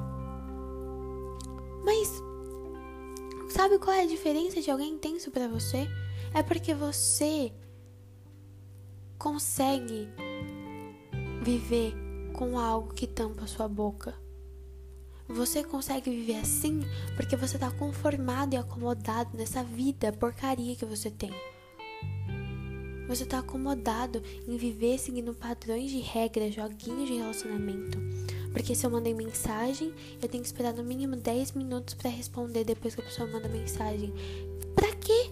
Mas 1.83 2.22
sabe 3.50 3.77
qual 3.79 3.95
é 3.95 4.03
a 4.03 4.07
diferença 4.07 4.62
de 4.62 4.72
alguém 4.72 4.93
intenso 4.93 5.31
para 5.31 5.48
você? 5.48 5.88
É 6.33 6.41
porque 6.41 6.74
você 6.74 7.51
consegue 9.17 10.07
viver 11.43 11.93
com 12.33 12.57
algo 12.57 12.93
que 12.93 13.05
tampa 13.05 13.45
sua 13.45 13.67
boca. 13.67 14.22
Você 15.33 15.63
consegue 15.63 16.11
viver 16.11 16.35
assim 16.35 16.81
porque 17.15 17.35
você 17.35 17.55
está 17.55 17.71
conformado 17.71 18.53
e 18.53 18.57
acomodado 18.57 19.35
nessa 19.35 19.63
vida 19.63 20.13
porcaria 20.13 20.75
que 20.75 20.85
você 20.85 21.09
tem. 21.09 21.31
Você 23.07 23.23
está 23.23 23.39
acomodado 23.39 24.21
em 24.47 24.55
viver 24.57 24.99
seguindo 24.99 25.33
padrões 25.33 25.89
de 25.89 25.99
regras, 25.99 26.53
joguinhos 26.53 27.07
de 27.07 27.17
relacionamento. 27.17 27.97
Porque 28.51 28.75
se 28.75 28.85
eu 28.85 28.91
mandei 28.91 29.15
mensagem, 29.15 29.91
eu 30.21 30.29
tenho 30.29 30.43
que 30.43 30.47
esperar 30.49 30.71
no 30.71 30.83
mínimo 30.83 31.15
10 31.15 31.53
minutos 31.53 31.95
para 31.95 32.11
responder 32.11 32.63
depois 32.63 32.93
que 32.93 33.01
a 33.01 33.03
pessoa 33.03 33.27
manda 33.27 33.49
mensagem. 33.49 34.13
Pra 34.75 34.93
quê? 34.95 35.31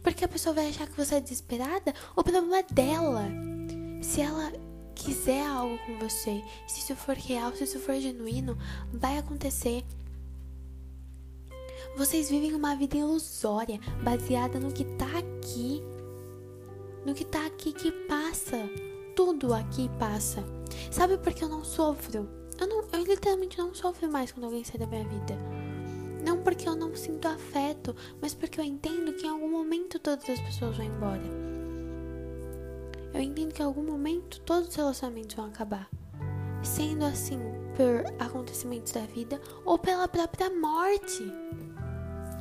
Porque 0.00 0.24
a 0.24 0.28
pessoa 0.28 0.54
vai 0.54 0.68
achar 0.68 0.86
que 0.86 0.96
você 0.96 1.16
é 1.16 1.20
desesperada? 1.20 1.92
O 2.14 2.22
problema 2.22 2.58
é 2.58 2.62
dela. 2.72 3.28
Se 4.00 4.20
ela 4.20 4.52
quiser 5.02 5.46
algo 5.46 5.78
com 5.78 5.98
você, 5.98 6.42
se 6.66 6.80
isso 6.80 6.96
for 6.96 7.16
real, 7.16 7.52
se 7.52 7.64
isso 7.64 7.78
for 7.80 7.94
genuíno, 7.96 8.56
vai 8.92 9.18
acontecer. 9.18 9.84
Vocês 11.96 12.30
vivem 12.30 12.54
uma 12.54 12.74
vida 12.74 12.96
ilusória, 12.96 13.78
baseada 14.02 14.58
no 14.58 14.72
que 14.72 14.84
tá 14.84 15.06
aqui. 15.18 15.82
No 17.04 17.14
que 17.14 17.24
tá 17.24 17.44
aqui 17.46 17.72
que 17.72 17.92
passa. 18.06 18.58
Tudo 19.14 19.52
aqui 19.52 19.90
passa. 19.98 20.42
Sabe 20.90 21.18
por 21.18 21.34
que 21.34 21.44
eu 21.44 21.48
não 21.48 21.64
sofro? 21.64 22.28
Eu, 22.58 22.66
não, 22.66 22.84
eu 22.92 23.04
literalmente 23.04 23.58
não 23.58 23.74
sofro 23.74 24.10
mais 24.10 24.32
quando 24.32 24.44
alguém 24.44 24.64
sai 24.64 24.78
da 24.78 24.86
minha 24.86 25.04
vida. 25.04 25.36
Não 26.24 26.42
porque 26.42 26.68
eu 26.68 26.76
não 26.76 26.94
sinto 26.94 27.26
afeto, 27.26 27.94
mas 28.20 28.32
porque 28.32 28.60
eu 28.60 28.64
entendo 28.64 29.12
que 29.12 29.26
em 29.26 29.30
algum 29.30 29.50
momento 29.50 29.98
todas 29.98 30.30
as 30.30 30.40
pessoas 30.40 30.76
vão 30.76 30.86
embora. 30.86 31.51
Eu 33.14 33.20
entendo 33.20 33.52
que 33.52 33.62
em 33.62 33.64
algum 33.64 33.82
momento 33.82 34.40
todos 34.40 34.68
os 34.68 34.74
relacionamentos 34.74 35.36
vão 35.36 35.46
acabar. 35.46 35.88
Sendo 36.62 37.04
assim 37.04 37.38
por 37.76 38.22
acontecimentos 38.22 38.92
da 38.92 39.02
vida 39.02 39.40
ou 39.64 39.78
pela 39.78 40.08
própria 40.08 40.50
morte. 40.50 41.24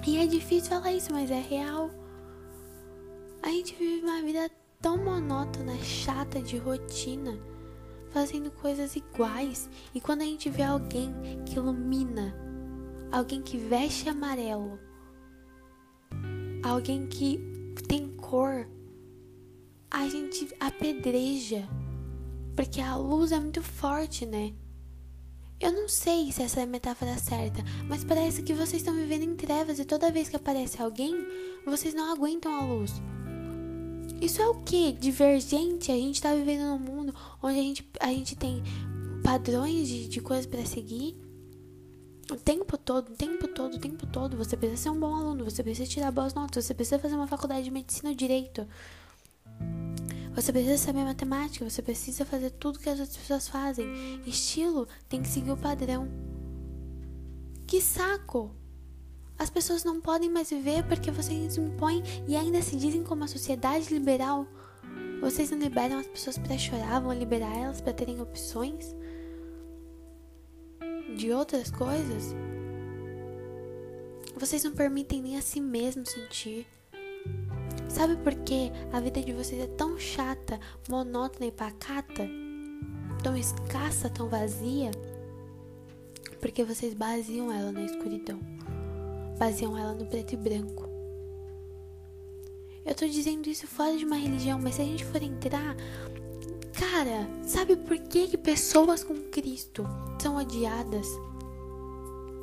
E 0.06 0.18
é 0.18 0.26
difícil 0.26 0.70
falar 0.70 0.94
isso, 0.94 1.12
mas 1.12 1.30
é 1.30 1.40
real. 1.40 1.90
A 3.42 3.50
gente 3.50 3.76
vive 3.76 4.06
uma 4.06 4.22
vida 4.22 4.50
tão 4.82 4.98
monótona, 4.98 5.78
chata, 5.78 6.42
de 6.42 6.58
rotina, 6.58 7.40
fazendo 8.10 8.52
coisas 8.52 8.96
iguais. 8.96 9.70
E 9.94 10.02
quando 10.02 10.22
a 10.22 10.26
gente 10.26 10.50
vê 10.50 10.64
alguém 10.64 11.14
que 11.46 11.56
ilumina 11.56 12.36
alguém 13.12 13.42
que 13.42 13.58
veste 13.58 14.08
amarelo, 14.08 14.80
alguém 16.64 17.06
que 17.08 17.40
tem 17.88 18.08
cor, 18.16 18.66
a 19.92 20.08
gente 20.08 20.48
apedreja, 20.58 21.68
porque 22.56 22.80
a 22.80 22.96
luz 22.96 23.34
é 23.34 23.40
muito 23.40 23.62
forte, 23.62 24.26
né? 24.26 24.54
Eu 25.60 25.74
não 25.74 25.88
sei 25.90 26.32
se 26.32 26.42
essa 26.42 26.62
é 26.62 26.64
a 26.64 26.68
metáfora 26.68 27.18
certa, 27.18 27.62
mas 27.88 28.04
parece 28.04 28.42
que 28.42 28.54
vocês 28.54 28.82
estão 28.82 28.96
vivendo 28.96 29.24
em 29.24 29.36
trevas 29.36 29.78
e 29.78 29.86
toda 29.86 30.10
vez 30.10 30.30
que 30.30 30.36
aparece 30.38 30.82
alguém, 30.82 31.14
vocês 31.66 31.94
não 31.94 32.12
aguentam 32.12 32.56
a 32.56 32.64
luz. 32.64 32.94
Isso 34.22 34.42
é 34.42 34.48
o 34.48 34.56
que? 34.64 34.94
Divergente? 34.94 35.92
A 35.92 35.96
gente 35.96 36.22
tá 36.22 36.34
vivendo 36.34 36.62
num 36.62 36.80
mundo 36.80 37.14
onde 37.44 37.60
a 37.60 37.64
gente, 37.64 37.90
a 38.00 38.08
gente 38.08 38.36
tem 38.36 38.64
padrões 39.24 39.88
de, 39.88 40.08
de 40.08 40.22
coisas 40.22 40.46
para 40.46 40.66
seguir 40.66 41.16
o 42.32 42.36
tempo 42.36 42.78
todo, 42.78 43.10
o 43.10 43.16
tempo 43.16 43.48
todo, 43.48 43.76
o 43.76 43.80
tempo 43.80 44.08
todo, 44.08 44.38
você 44.38 44.56
precisa 44.56 44.84
ser 44.84 44.90
um 44.90 45.00
bom 45.00 45.14
aluno, 45.14 45.44
você 45.44 45.62
precisa 45.62 45.90
tirar 45.90 46.12
boas 46.12 46.34
notas, 46.34 46.66
você 46.66 46.74
precisa 46.74 46.98
fazer 46.98 47.16
uma 47.16 47.28
faculdade 47.28 47.64
de 47.64 47.72
medicina 47.72 48.10
ou 48.10 48.16
direito. 48.16 48.66
Você 50.34 50.52
precisa 50.52 50.78
saber 50.78 51.04
matemática, 51.04 51.70
você 51.70 51.82
precisa 51.82 52.26
fazer 52.26 52.52
tudo 52.52 52.80
que 52.80 52.90
as 52.90 53.00
outras 53.00 53.18
pessoas 53.18 53.48
fazem. 53.48 53.86
Estilo 54.26 54.88
tem 55.10 55.22
que 55.22 55.28
seguir 55.28 55.52
o 55.52 55.58
padrão. 55.58 56.08
Que 57.68 57.82
saco! 57.82 58.56
As 59.38 59.50
pessoas 59.50 59.84
não 59.84 60.00
podem 60.00 60.30
mais 60.30 60.50
viver 60.50 60.84
porque 60.88 61.12
vocês 61.12 61.58
impõem 61.58 62.04
e 62.28 62.36
ainda 62.36 62.62
se 62.62 62.76
dizem 62.76 63.04
como 63.04 63.22
uma 63.22 63.28
sociedade 63.28 63.94
liberal. 63.94 64.46
Vocês 65.20 65.52
não 65.52 65.60
liberam 65.60 66.00
as 66.00 66.08
pessoas 66.08 66.38
para 66.38 66.58
chorar, 66.58 67.00
vão 67.00 67.14
liberar 67.14 67.56
elas 67.58 67.82
para 67.82 67.94
terem 67.94 68.22
opções? 68.22 68.96
de 71.16 71.32
outras 71.32 71.70
coisas, 71.70 72.36
vocês 74.36 74.64
não 74.64 74.72
permitem 74.72 75.22
nem 75.22 75.38
a 75.38 75.42
si 75.42 75.60
mesmos 75.60 76.10
sentir. 76.10 76.66
Sabe 78.02 78.16
por 78.16 78.34
que 78.34 78.72
a 78.92 79.00
vida 79.00 79.22
de 79.22 79.32
vocês 79.32 79.62
é 79.62 79.68
tão 79.68 79.96
chata, 79.96 80.60
monótona 80.90 81.46
e 81.46 81.52
pacata? 81.52 82.28
Tão 83.22 83.38
escassa, 83.38 84.10
tão 84.10 84.28
vazia? 84.28 84.90
Porque 86.40 86.64
vocês 86.64 86.96
baseam 86.96 87.52
ela 87.52 87.72
na 87.72 87.84
escuridão. 87.84 88.40
Baseam 89.38 89.78
ela 89.78 89.94
no 89.94 90.08
preto 90.08 90.34
e 90.34 90.36
branco. 90.36 90.90
Eu 92.84 92.96
tô 92.96 93.06
dizendo 93.06 93.48
isso 93.48 93.68
fora 93.68 93.96
de 93.96 94.04
uma 94.04 94.16
religião, 94.16 94.58
mas 94.60 94.74
se 94.74 94.82
a 94.82 94.86
gente 94.86 95.06
for 95.06 95.22
entrar 95.22 95.78
Cara, 96.74 97.30
sabe 97.44 97.76
por 97.76 98.00
que, 98.00 98.30
que 98.30 98.38
pessoas 98.40 99.04
com 99.04 99.30
Cristo 99.30 99.86
são 100.20 100.38
odiadas? 100.38 101.06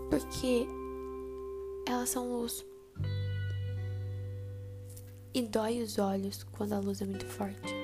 Porque 0.09 0.69
elas 1.85 2.11
são 2.11 2.31
luz. 2.31 2.65
E 5.35 5.43
dói 5.43 5.83
os 5.83 5.99
olhos 5.99 6.43
quando 6.43 6.73
a 6.73 6.79
luz 6.79 7.03
é 7.03 7.05
muito 7.05 7.27
forte. 7.27 7.75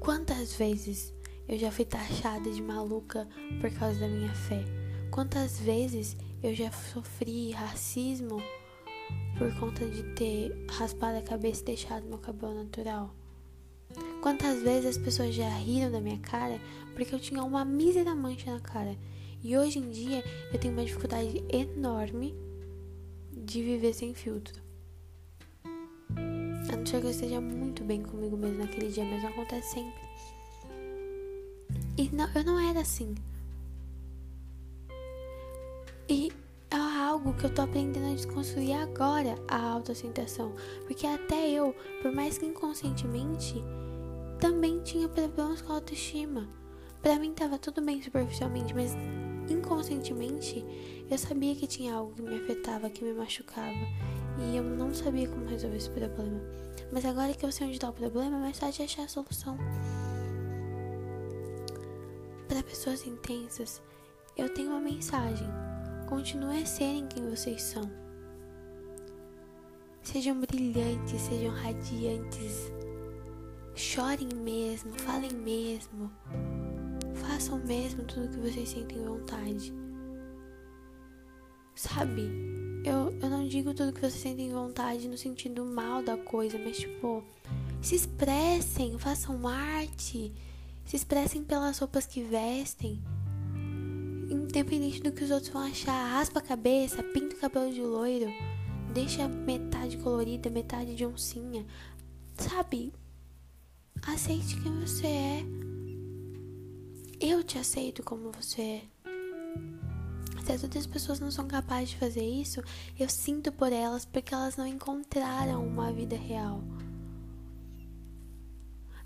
Quantas 0.00 0.54
vezes 0.54 1.14
eu 1.48 1.58
já 1.58 1.70
fui 1.70 1.84
taxada 1.84 2.50
de 2.50 2.60
maluca 2.60 3.28
por 3.60 3.70
causa 3.70 4.00
da 4.00 4.08
minha 4.08 4.34
fé? 4.34 4.64
Quantas 5.10 5.60
vezes 5.60 6.16
eu 6.42 6.54
já 6.54 6.72
sofri 6.72 7.50
racismo 7.50 8.42
por 9.38 9.54
conta 9.60 9.86
de 9.86 10.02
ter 10.14 10.52
raspado 10.70 11.18
a 11.18 11.22
cabeça 11.22 11.62
e 11.62 11.66
deixado 11.66 12.06
meu 12.06 12.18
cabelo 12.18 12.54
natural? 12.54 13.14
Quantas 14.20 14.62
vezes 14.62 14.96
as 14.96 14.98
pessoas 14.98 15.34
já 15.34 15.48
riram 15.48 15.90
da 15.90 16.00
minha 16.00 16.18
cara 16.18 16.60
porque 16.94 17.14
eu 17.14 17.20
tinha 17.20 17.42
uma 17.42 17.64
mísera 17.64 18.14
mancha 18.14 18.52
na 18.52 18.60
cara. 18.60 18.96
E 19.42 19.56
hoje 19.56 19.78
em 19.78 19.90
dia 19.90 20.22
eu 20.52 20.58
tenho 20.58 20.74
uma 20.74 20.84
dificuldade 20.84 21.42
enorme 21.48 22.34
de 23.32 23.62
viver 23.62 23.94
sem 23.94 24.12
filtro. 24.12 24.69
A 26.72 26.76
não 26.76 26.86
ser 26.86 27.00
que 27.00 27.06
eu 27.06 27.10
esteja 27.10 27.40
muito 27.40 27.82
bem 27.82 28.02
comigo 28.02 28.36
mesmo 28.36 28.58
naquele 28.58 28.92
dia, 28.92 29.04
mas 29.04 29.22
não 29.22 29.30
acontece 29.30 29.74
sempre. 29.74 30.00
E 31.98 32.08
não, 32.14 32.28
eu 32.32 32.44
não 32.44 32.60
era 32.60 32.80
assim. 32.80 33.14
E 36.08 36.32
é 36.70 36.76
algo 36.76 37.34
que 37.34 37.44
eu 37.46 37.52
tô 37.52 37.62
aprendendo 37.62 38.12
a 38.12 38.14
desconstruir 38.14 38.74
agora, 38.74 39.34
a 39.48 39.60
autoaceitação. 39.72 40.54
Porque 40.86 41.06
até 41.06 41.50
eu, 41.50 41.74
por 42.02 42.12
mais 42.12 42.38
que 42.38 42.46
inconscientemente, 42.46 43.62
também 44.38 44.80
tinha 44.82 45.08
problemas 45.08 45.60
com 45.60 45.72
a 45.72 45.76
autoestima. 45.76 46.48
Para 47.02 47.18
mim 47.18 47.32
tava 47.32 47.58
tudo 47.58 47.82
bem 47.82 48.00
superficialmente, 48.00 48.74
mas 48.74 48.94
inconscientemente 49.52 50.64
eu 51.10 51.18
sabia 51.18 51.54
que 51.54 51.66
tinha 51.66 51.94
algo 51.94 52.12
que 52.14 52.22
me 52.22 52.36
afetava, 52.36 52.90
que 52.90 53.04
me 53.04 53.12
machucava, 53.12 53.86
e 54.38 54.56
eu 54.56 54.62
não 54.62 54.94
sabia 54.94 55.28
como 55.28 55.46
resolver 55.46 55.76
esse 55.76 55.90
problema. 55.90 56.40
Mas 56.92 57.04
agora 57.04 57.34
que 57.34 57.44
eu 57.44 57.52
sei 57.52 57.66
onde 57.66 57.76
está 57.76 57.90
o 57.90 57.92
problema, 57.92 58.36
é 58.36 58.40
mais 58.40 58.58
fácil 58.58 58.84
achar 58.84 59.04
a 59.04 59.08
solução. 59.08 59.58
Para 62.48 62.62
pessoas 62.62 63.06
intensas, 63.06 63.82
eu 64.36 64.52
tenho 64.52 64.70
uma 64.70 64.80
mensagem. 64.80 65.48
Continue 66.08 66.62
a 66.62 66.66
serem 66.66 67.06
quem 67.06 67.28
vocês 67.28 67.62
são. 67.62 67.90
Sejam 70.02 70.40
brilhantes, 70.40 71.20
sejam 71.20 71.52
radiantes, 71.52 72.72
Chorem 73.74 74.28
mesmo, 74.34 74.92
falem 74.98 75.32
mesmo. 75.32 76.10
Façam 77.20 77.58
mesmo 77.58 78.04
tudo 78.04 78.28
que 78.28 78.38
vocês 78.38 78.68
sentem 78.68 79.02
vontade. 79.04 79.72
Sabe? 81.74 82.22
Eu, 82.84 83.16
eu 83.20 83.30
não 83.30 83.46
digo 83.46 83.74
tudo 83.74 83.92
que 83.92 84.00
vocês 84.00 84.14
sentem 84.22 84.50
vontade 84.50 85.06
no 85.06 85.16
sentido 85.16 85.64
mal 85.64 86.02
da 86.02 86.16
coisa, 86.16 86.58
mas 86.58 86.78
tipo, 86.78 87.22
se 87.80 87.94
expressem, 87.94 88.98
façam 88.98 89.46
arte, 89.46 90.32
Se 90.84 90.96
expressem 90.96 91.44
pelas 91.44 91.78
roupas 91.78 92.06
que 92.06 92.22
vestem. 92.22 93.02
Independente 94.30 95.02
do 95.02 95.12
que 95.12 95.24
os 95.24 95.30
outros 95.30 95.52
vão 95.52 95.62
achar, 95.62 96.10
raspa 96.12 96.40
a 96.40 96.42
cabeça, 96.42 97.02
pinta 97.02 97.36
o 97.36 97.38
cabelo 97.38 97.72
de 97.72 97.80
loiro, 97.80 98.26
deixa 98.92 99.28
metade 99.28 99.96
colorida, 99.98 100.50
metade 100.50 100.94
de 100.94 101.04
oncinha. 101.06 101.64
Sabe? 102.36 102.92
Aceite 104.06 104.60
quem 104.60 104.72
você 104.80 105.06
é. 105.06 105.69
Eu 107.22 107.44
te 107.44 107.58
aceito 107.58 108.02
como 108.02 108.32
você 108.32 108.62
é. 108.62 108.82
Se 110.42 110.52
as 110.52 110.62
outras 110.62 110.86
pessoas 110.86 111.20
não 111.20 111.30
são 111.30 111.46
capazes 111.46 111.90
de 111.90 111.98
fazer 111.98 112.24
isso, 112.24 112.62
eu 112.98 113.10
sinto 113.10 113.52
por 113.52 113.70
elas 113.70 114.06
porque 114.06 114.32
elas 114.32 114.56
não 114.56 114.66
encontraram 114.66 115.66
uma 115.66 115.92
vida 115.92 116.16
real. 116.16 116.62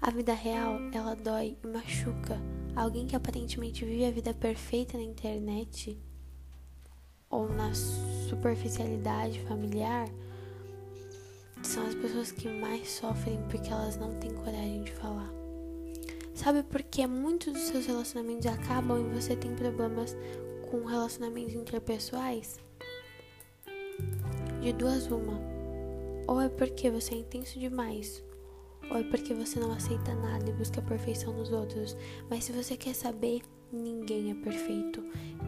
A 0.01 0.13
vida 0.13 0.33
real, 0.33 0.79
ela 0.93 1.17
dói 1.17 1.59
e 1.61 1.67
machuca. 1.67 2.41
Alguém 2.77 3.09
que 3.09 3.17
aparentemente 3.17 3.85
vive 3.85 4.05
a 4.05 4.13
vida 4.13 4.33
perfeita 4.33 4.97
na 4.97 5.03
internet 5.03 6.01
ou 7.29 7.49
na 7.49 7.75
superficialidade 7.75 9.41
familiar 9.41 10.09
são 11.65 11.85
as 11.85 11.97
pessoas 11.97 12.31
que 12.31 12.49
mais 12.49 12.89
sofrem 12.93 13.43
porque 13.51 13.73
elas 13.73 13.97
não 13.97 14.15
têm 14.21 14.33
coragem 14.35 14.85
de 14.85 14.93
falar. 14.93 15.34
Sabe 16.45 16.63
por 16.63 16.83
que 16.83 17.07
muitos 17.07 17.55
dos 17.55 17.63
seus 17.63 17.87
relacionamentos 17.87 18.45
acabam 18.45 19.01
e 19.01 19.19
você 19.19 19.35
tem 19.35 19.55
problemas 19.55 20.15
com 20.71 20.85
relacionamentos 20.85 21.55
interpessoais? 21.55 22.61
De 24.61 24.71
duas 24.75 25.07
uma. 25.07 25.41
Ou 26.29 26.43
é 26.43 26.51
porque 26.51 26.91
você 26.91 27.15
é 27.15 27.19
intenso 27.21 27.59
demais, 27.59 28.23
ou 28.91 28.99
é 28.99 29.05
porque 29.05 29.33
você 29.33 29.59
não 29.59 29.73
aceita 29.73 30.15
nada 30.15 30.51
e 30.51 30.53
busca 30.53 30.81
a 30.81 30.85
perfeição 30.85 31.33
nos 31.33 31.51
outros. 31.51 31.97
Mas 32.29 32.45
se 32.45 32.53
você 32.53 32.77
quer 32.77 32.95
saber, 32.95 33.41
ninguém 33.73 34.31
é 34.31 34.35
perfeito. 34.35 35.03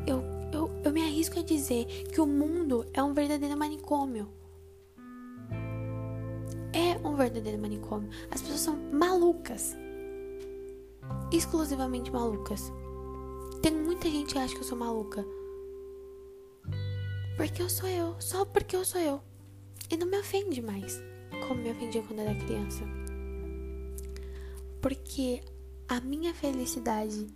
Eu, 0.06 0.22
eu, 0.50 0.70
eu 0.82 0.90
me 0.90 1.02
arrisco 1.02 1.38
a 1.38 1.42
dizer 1.42 1.84
que 2.10 2.22
o 2.22 2.26
mundo 2.26 2.86
é 2.94 3.02
um 3.02 3.12
verdadeiro 3.12 3.54
manicômio 3.54 4.32
um 7.06 7.14
verdadeiro 7.14 7.58
manicômio. 7.58 8.10
As 8.30 8.42
pessoas 8.42 8.60
são 8.60 8.76
malucas. 8.92 9.76
Exclusivamente 11.32 12.10
malucas. 12.10 12.72
Tem 13.60 13.72
muita 13.72 14.08
gente 14.08 14.32
que 14.32 14.38
acha 14.38 14.54
que 14.54 14.60
eu 14.60 14.64
sou 14.64 14.78
maluca. 14.78 15.24
Porque 17.36 17.60
eu 17.60 17.68
sou 17.68 17.88
eu. 17.88 18.14
Só 18.20 18.44
porque 18.44 18.76
eu 18.76 18.84
sou 18.84 19.00
eu. 19.00 19.20
E 19.90 19.96
não 19.96 20.06
me 20.06 20.18
ofende 20.18 20.62
mais. 20.62 21.02
Como 21.46 21.60
me 21.60 21.70
ofendia 21.70 22.02
quando 22.02 22.20
era 22.20 22.34
criança. 22.34 22.84
Porque 24.80 25.42
a 25.88 26.00
minha 26.00 26.32
felicidade 26.32 27.26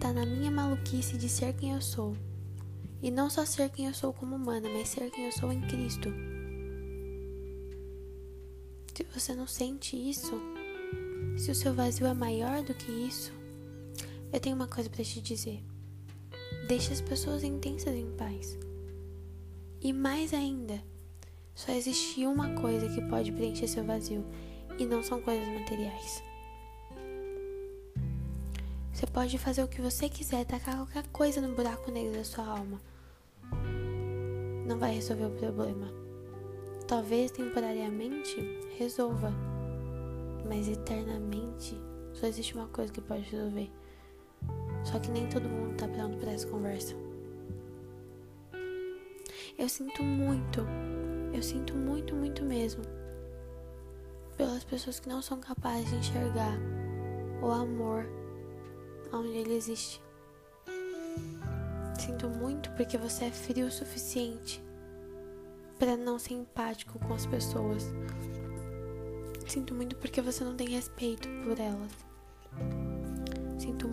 tá 0.00 0.12
na 0.12 0.26
minha 0.26 0.50
maluquice 0.50 1.16
de 1.16 1.28
ser 1.28 1.54
quem 1.54 1.72
eu 1.72 1.80
sou. 1.80 2.16
E 3.00 3.10
não 3.10 3.30
só 3.30 3.44
ser 3.44 3.70
quem 3.70 3.86
eu 3.86 3.94
sou 3.94 4.12
como 4.12 4.36
humana, 4.36 4.68
mas 4.68 4.88
ser 4.88 5.10
quem 5.10 5.26
eu 5.26 5.32
sou 5.32 5.52
em 5.52 5.60
Cristo. 5.62 6.08
Se 8.94 9.04
você 9.04 9.34
não 9.34 9.46
sente 9.46 9.96
isso, 9.96 10.40
se 11.36 11.50
o 11.50 11.54
seu 11.54 11.74
vazio 11.74 12.06
é 12.06 12.14
maior 12.14 12.62
do 12.62 12.74
que 12.74 12.90
isso, 12.90 13.32
eu 14.32 14.40
tenho 14.40 14.56
uma 14.56 14.68
coisa 14.68 14.90
para 14.90 15.04
te 15.04 15.20
dizer. 15.20 15.62
Deixe 16.68 16.92
as 16.92 17.00
pessoas 17.00 17.44
intensas 17.44 17.94
em 17.94 18.10
paz. 18.16 18.58
E 19.80 19.92
mais 19.92 20.34
ainda, 20.34 20.82
só 21.54 21.72
existe 21.72 22.26
uma 22.26 22.54
coisa 22.60 22.88
que 22.88 23.00
pode 23.08 23.32
preencher 23.32 23.68
seu 23.68 23.84
vazio, 23.84 24.24
e 24.78 24.84
não 24.84 25.02
são 25.02 25.20
coisas 25.22 25.46
materiais. 25.48 26.22
Você 28.92 29.06
pode 29.06 29.38
fazer 29.38 29.62
o 29.62 29.68
que 29.68 29.80
você 29.80 30.08
quiser, 30.08 30.44
tacar 30.44 30.76
qualquer 30.76 31.06
coisa 31.08 31.40
no 31.40 31.54
buraco 31.54 31.90
negro 31.90 32.14
da 32.14 32.24
sua 32.24 32.46
alma. 32.46 32.80
Não 34.66 34.78
vai 34.78 34.94
resolver 34.94 35.26
o 35.26 35.30
problema. 35.30 35.92
Talvez 36.88 37.30
temporariamente 37.30 38.36
resolva, 38.78 39.32
mas 40.48 40.68
eternamente 40.68 41.78
só 42.14 42.26
existe 42.26 42.54
uma 42.54 42.68
coisa 42.68 42.92
que 42.92 43.00
pode 43.00 43.22
resolver. 43.22 43.70
Só 44.86 45.00
que 45.00 45.10
nem 45.10 45.28
todo 45.28 45.48
mundo 45.48 45.76
tá 45.76 45.88
pronto 45.88 46.16
para 46.16 46.30
essa 46.30 46.46
conversa. 46.46 46.94
Eu 49.58 49.68
sinto 49.68 50.02
muito, 50.02 50.64
eu 51.34 51.42
sinto 51.42 51.74
muito, 51.74 52.14
muito 52.14 52.44
mesmo 52.44 52.84
pelas 54.36 54.62
pessoas 54.62 55.00
que 55.00 55.08
não 55.08 55.20
são 55.20 55.40
capazes 55.40 55.90
de 55.90 55.96
enxergar 55.96 56.56
o 57.42 57.50
amor 57.50 58.06
onde 59.12 59.36
ele 59.38 59.54
existe. 59.54 60.00
Sinto 61.98 62.28
muito 62.28 62.70
porque 62.72 62.96
você 62.96 63.24
é 63.24 63.30
frio 63.32 63.66
o 63.66 63.72
suficiente 63.72 64.62
para 65.80 65.96
não 65.96 66.18
ser 66.18 66.34
empático 66.34 66.98
com 67.00 67.12
as 67.12 67.26
pessoas. 67.26 67.84
Sinto 69.48 69.74
muito 69.74 69.96
porque 69.96 70.20
você 70.20 70.44
não 70.44 70.54
tem 70.54 70.68
respeito 70.68 71.28
por 71.44 71.58
elas. 71.58 72.85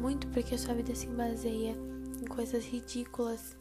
Muito 0.03 0.27
porque 0.27 0.57
sua 0.57 0.73
vida 0.73 0.93
se 0.93 1.07
baseia 1.07 1.77
em 2.21 2.25
coisas 2.25 2.65
ridículas. 2.65 3.55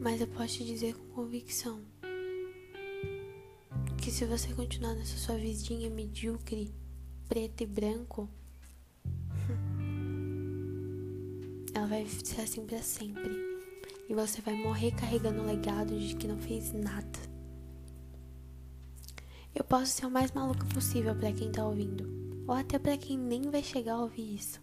Mas 0.00 0.20
eu 0.20 0.26
posso 0.26 0.54
te 0.54 0.64
dizer 0.64 0.96
com 0.96 1.22
convicção 1.22 1.80
que 3.96 4.10
se 4.10 4.24
você 4.24 4.52
continuar 4.52 4.94
nessa 4.94 5.16
sua 5.16 5.36
vidinha 5.36 5.88
medíocre, 5.88 6.74
preto 7.28 7.62
e 7.62 7.66
branco, 7.66 8.28
ela 11.72 11.86
vai 11.86 12.04
ser 12.08 12.40
assim 12.40 12.66
para 12.66 12.82
sempre 12.82 13.30
e 14.08 14.14
você 14.14 14.40
vai 14.40 14.54
morrer 14.54 14.90
carregando 14.90 15.40
o 15.40 15.46
legado 15.46 15.96
de 15.96 16.16
que 16.16 16.26
não 16.26 16.38
fez 16.38 16.72
nada. 16.72 17.20
Eu 19.54 19.62
posso 19.62 19.92
ser 19.92 20.06
o 20.06 20.10
mais 20.10 20.32
maluco 20.32 20.66
possível 20.66 21.14
para 21.14 21.32
quem 21.32 21.52
tá 21.52 21.64
ouvindo, 21.64 22.23
ou 22.46 22.54
até 22.54 22.78
para 22.78 22.96
quem 22.96 23.18
nem 23.18 23.50
vai 23.50 23.62
chegar 23.62 23.94
a 23.94 24.02
ouvir 24.02 24.34
isso. 24.34 24.60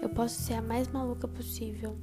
Eu 0.00 0.10
posso 0.10 0.40
ser 0.42 0.54
a 0.54 0.62
mais 0.62 0.88
maluca 0.88 1.26
possível. 1.26 1.98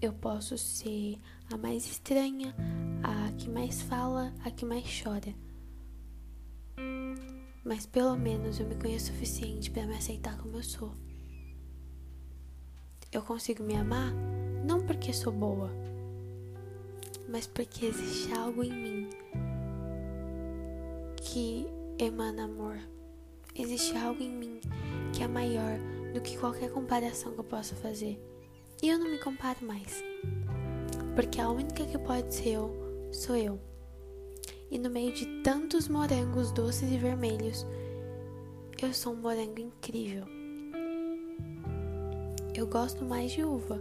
Eu 0.00 0.12
posso 0.12 0.56
ser 0.56 1.18
a 1.52 1.56
mais 1.56 1.86
estranha, 1.86 2.54
a 3.02 3.32
que 3.32 3.48
mais 3.48 3.82
fala, 3.82 4.32
a 4.44 4.50
que 4.50 4.64
mais 4.64 4.84
chora. 5.02 5.34
Mas 7.64 7.86
pelo 7.86 8.16
menos 8.16 8.58
eu 8.60 8.66
me 8.66 8.74
conheço 8.76 9.10
o 9.10 9.14
suficiente 9.14 9.70
para 9.70 9.86
me 9.86 9.96
aceitar 9.96 10.36
como 10.38 10.56
eu 10.56 10.62
sou. 10.62 10.94
Eu 13.10 13.22
consigo 13.22 13.62
me 13.62 13.74
amar 13.74 14.12
não 14.64 14.84
porque 14.84 15.12
sou 15.12 15.32
boa, 15.32 15.70
mas 17.28 17.46
porque 17.46 17.86
existe 17.86 18.32
algo 18.32 18.62
em 18.62 18.72
mim 18.72 19.10
que 21.16 21.66
emana 21.98 22.44
amor. 22.44 22.78
Existe 23.58 23.96
algo 23.96 24.22
em 24.22 24.30
mim 24.30 24.60
que 25.12 25.22
é 25.22 25.28
maior 25.28 25.78
do 26.14 26.20
que 26.20 26.38
qualquer 26.38 26.70
comparação 26.70 27.32
que 27.32 27.40
eu 27.40 27.44
possa 27.44 27.74
fazer. 27.76 28.18
E 28.82 28.88
eu 28.88 28.98
não 28.98 29.10
me 29.10 29.18
comparo 29.18 29.66
mais. 29.66 30.02
Porque 31.14 31.40
a 31.40 31.50
única 31.50 31.84
que 31.84 31.98
pode 31.98 32.34
ser 32.34 32.50
eu 32.50 33.08
sou 33.10 33.36
eu. 33.36 33.58
E 34.70 34.78
no 34.78 34.90
meio 34.90 35.12
de 35.12 35.26
tantos 35.42 35.88
morangos 35.88 36.52
doces 36.52 36.92
e 36.92 36.98
vermelhos, 36.98 37.66
eu 38.80 38.92
sou 38.92 39.12
um 39.12 39.16
morango 39.16 39.60
incrível. 39.60 40.24
Eu 42.54 42.66
gosto 42.66 43.04
mais 43.04 43.32
de 43.32 43.42
uva 43.42 43.80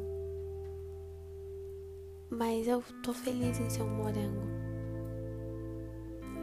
mas 2.29 2.67
eu 2.67 2.83
tô 3.03 3.13
feliz 3.13 3.59
em 3.59 3.69
ser 3.69 3.83
um 3.83 3.95
morango. 3.95 4.47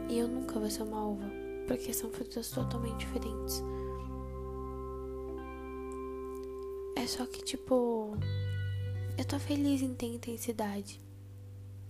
E 0.09 0.17
eu 0.17 0.27
nunca 0.27 0.59
vou 0.59 0.69
ser 0.69 0.83
uma 0.83 1.05
uva, 1.05 1.31
porque 1.67 1.93
são 1.93 2.09
frutas 2.11 2.49
totalmente 2.49 3.05
diferentes. 3.05 3.63
É 6.95 7.07
só 7.07 7.25
que, 7.25 7.43
tipo, 7.43 8.17
eu 9.17 9.25
tô 9.25 9.39
feliz 9.39 9.81
em 9.81 9.93
ter 9.93 10.07
intensidade 10.07 10.99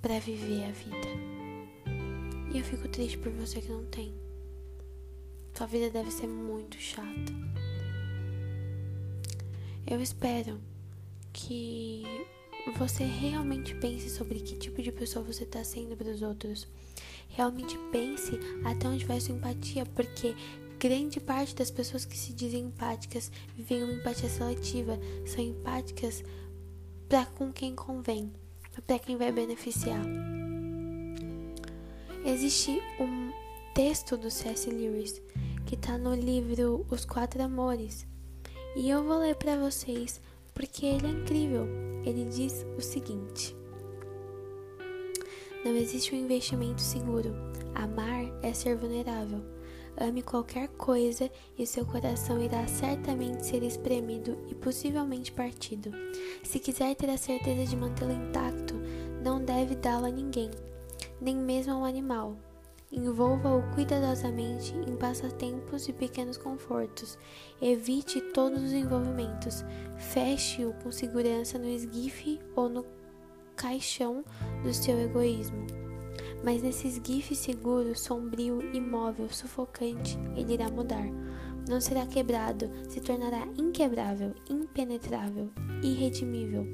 para 0.02 0.20
viver 0.20 0.66
a 0.66 0.72
vida. 0.72 1.36
E 2.54 2.58
eu 2.58 2.64
fico 2.64 2.88
triste 2.88 3.18
por 3.18 3.32
você 3.32 3.62
que 3.62 3.72
não 3.72 3.86
tem. 3.86 4.14
Sua 5.54 5.68
vida 5.68 5.90
deve 5.90 6.12
ser 6.12 6.28
muito 6.28 6.78
chata. 6.78 7.34
Eu 9.88 10.02
espero 10.02 10.60
que 11.32 12.04
você 12.78 13.04
realmente 13.04 13.76
pense 13.76 14.10
sobre 14.10 14.40
que 14.40 14.58
tipo 14.58 14.82
de 14.82 14.92
pessoa 14.92 15.24
você 15.24 15.44
está 15.44 15.64
sendo 15.64 15.96
para 15.96 16.10
os 16.10 16.22
outros. 16.22 16.68
Realmente 17.30 17.78
pense 17.92 18.40
até 18.64 18.88
onde 18.88 19.06
vai 19.06 19.20
sua 19.20 19.36
empatia, 19.36 19.86
porque 19.86 20.36
grande 20.80 21.20
parte 21.20 21.56
das 21.56 21.72
pessoas 21.72 22.06
que 22.06 22.18
se 22.18 22.34
dizem 22.34 22.66
empáticas 22.66 23.32
vivem 23.56 23.84
uma 23.84 23.94
empatia 23.94 24.30
seletiva, 24.30 25.00
são 25.26 25.44
empáticas 25.44 26.24
para 27.10 27.26
com 27.26 27.52
quem 27.52 27.76
convém, 27.76 28.32
para 28.86 29.00
quem 29.00 29.18
vai 29.18 29.32
beneficiar. 29.32 30.04
Existe 32.26 32.82
um 33.00 33.32
texto 33.74 34.18
do 34.18 34.32
C.S. 34.32 34.70
Lewis 34.70 35.22
que 35.66 35.76
está 35.76 35.98
no 35.98 36.16
livro 36.16 36.86
Os 36.90 37.06
Quatro 37.06 37.42
Amores. 37.44 38.08
E 38.76 38.90
eu 38.90 39.04
vou 39.04 39.20
ler 39.20 39.36
para 39.36 39.58
vocês 39.58 40.22
porque 40.54 40.86
ele 40.86 41.08
é 41.08 41.10
incrível. 41.10 41.68
Ele 42.04 42.26
diz 42.26 42.66
o 42.78 42.82
seguinte: 42.82 43.56
Não 45.66 45.76
existe 45.76 46.14
um 46.14 46.20
investimento 46.20 46.80
seguro. 46.80 47.36
Amar 47.74 48.32
é 48.44 48.54
ser 48.54 48.78
vulnerável. 48.78 49.44
Ame 49.98 50.22
qualquer 50.22 50.68
coisa 50.68 51.28
e 51.58 51.66
seu 51.66 51.84
coração 51.84 52.40
irá 52.40 52.68
certamente 52.68 53.48
ser 53.48 53.64
espremido 53.64 54.38
e 54.48 54.54
possivelmente 54.54 55.32
partido. 55.32 55.90
Se 56.44 56.60
quiser 56.60 56.94
ter 56.94 57.10
a 57.10 57.18
certeza 57.18 57.66
de 57.66 57.76
mantê-lo 57.76 58.12
intacto, 58.12 58.76
não 59.24 59.44
deve 59.44 59.74
dá-lo 59.74 60.06
a 60.06 60.12
ninguém, 60.12 60.52
nem 61.20 61.36
mesmo 61.36 61.74
a 61.74 61.78
um 61.78 61.86
animal. 61.86 62.38
Envolva-o 62.92 63.64
cuidadosamente 63.74 64.72
em 64.88 64.96
passatempos 64.96 65.88
e 65.88 65.94
pequenos 65.94 66.38
confortos. 66.38 67.18
Evite 67.60 68.22
todos 68.22 68.62
os 68.62 68.72
envolvimentos. 68.72 69.66
Feche-o 69.98 70.74
com 70.84 70.92
segurança 70.92 71.58
no 71.58 71.68
esguife 71.68 72.40
ou 72.56 72.70
no 72.70 72.86
caixão 73.56 74.24
do 74.64 74.74
seu 74.74 75.00
egoísmo. 75.00 75.66
Mas 76.44 76.62
nesse 76.62 76.88
esguife 76.88 77.36
seguro, 77.36 77.98
sombrio, 77.98 78.62
imóvel, 78.76 79.30
sufocante, 79.30 80.18
ele 80.36 80.54
irá 80.54 80.70
mudar. 80.70 81.06
Não 81.68 81.82
será 81.82 82.06
quebrado, 82.06 82.70
se 82.88 83.02
tornará 83.02 83.48
inquebrável, 83.58 84.36
impenetrável, 84.50 85.50
irredimível. 85.82 86.68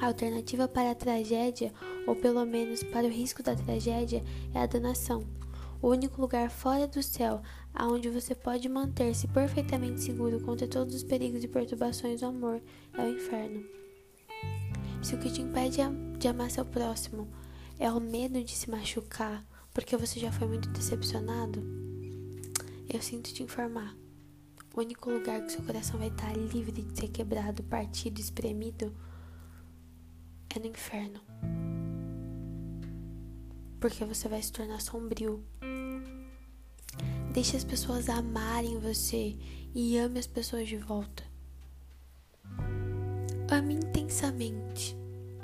A 0.00 0.06
alternativa 0.06 0.66
para 0.66 0.90
a 0.90 0.96
tragédia, 0.96 1.72
ou 2.08 2.16
pelo 2.16 2.44
menos 2.44 2.82
para 2.82 3.06
o 3.06 3.10
risco 3.10 3.42
da 3.42 3.54
tragédia, 3.54 4.24
é 4.52 4.58
a 4.58 4.66
danação. 4.66 5.22
O 5.80 5.88
único 5.88 6.20
lugar 6.20 6.50
fora 6.50 6.88
do 6.88 7.02
céu 7.02 7.40
aonde 7.74 8.08
você 8.08 8.34
pode 8.34 8.68
manter-se 8.68 9.26
perfeitamente 9.28 10.00
seguro 10.02 10.40
contra 10.40 10.66
todos 10.66 10.94
os 10.94 11.02
perigos 11.02 11.42
e 11.42 11.48
perturbações 11.48 12.20
do 12.20 12.26
amor 12.26 12.60
é 12.94 13.02
o 13.02 13.08
inferno. 13.08 13.81
Se 15.02 15.16
o 15.16 15.18
que 15.18 15.30
te 15.30 15.42
impede 15.42 15.78
de 16.18 16.28
amar 16.28 16.50
seu 16.50 16.64
próximo 16.64 17.28
é 17.78 17.90
o 17.90 18.00
medo 18.00 18.42
de 18.42 18.52
se 18.52 18.70
machucar 18.70 19.44
porque 19.74 19.96
você 19.96 20.20
já 20.20 20.30
foi 20.30 20.46
muito 20.46 20.68
decepcionado, 20.68 21.62
eu 22.88 23.00
sinto 23.00 23.32
te 23.32 23.42
informar. 23.42 23.96
O 24.74 24.80
único 24.80 25.10
lugar 25.10 25.44
que 25.44 25.52
seu 25.52 25.62
coração 25.62 25.98
vai 25.98 26.08
estar 26.08 26.32
livre 26.36 26.82
de 26.82 26.98
ser 26.98 27.08
quebrado, 27.08 27.62
partido, 27.64 28.20
espremido 28.20 28.94
é 30.54 30.58
no 30.58 30.66
inferno. 30.66 31.20
Porque 33.80 34.04
você 34.04 34.28
vai 34.28 34.40
se 34.40 34.52
tornar 34.52 34.80
sombrio. 34.80 35.44
Deixe 37.32 37.56
as 37.56 37.64
pessoas 37.64 38.08
amarem 38.08 38.78
você 38.78 39.36
e 39.74 39.98
ame 39.98 40.18
as 40.18 40.26
pessoas 40.26 40.68
de 40.68 40.76
volta. 40.76 41.31
Ame 43.52 43.74
intensamente. 43.74 44.96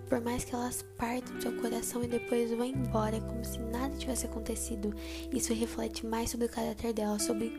Por 0.09 0.23
mais 0.23 0.43
que 0.43 0.55
elas 0.55 0.83
partam 0.97 1.37
do 1.37 1.43
seu 1.43 1.53
coração 1.61 2.03
e 2.03 2.09
depois 2.09 2.51
vão 2.51 2.65
embora 2.65 3.21
como 3.21 3.45
se 3.45 3.59
nada 3.59 3.95
tivesse 3.99 4.25
acontecido, 4.25 4.95
isso 5.31 5.53
reflete 5.53 6.07
mais 6.07 6.31
sobre 6.31 6.47
o 6.47 6.49
caráter 6.49 6.95
dela 6.95 7.19
sobre, 7.19 7.53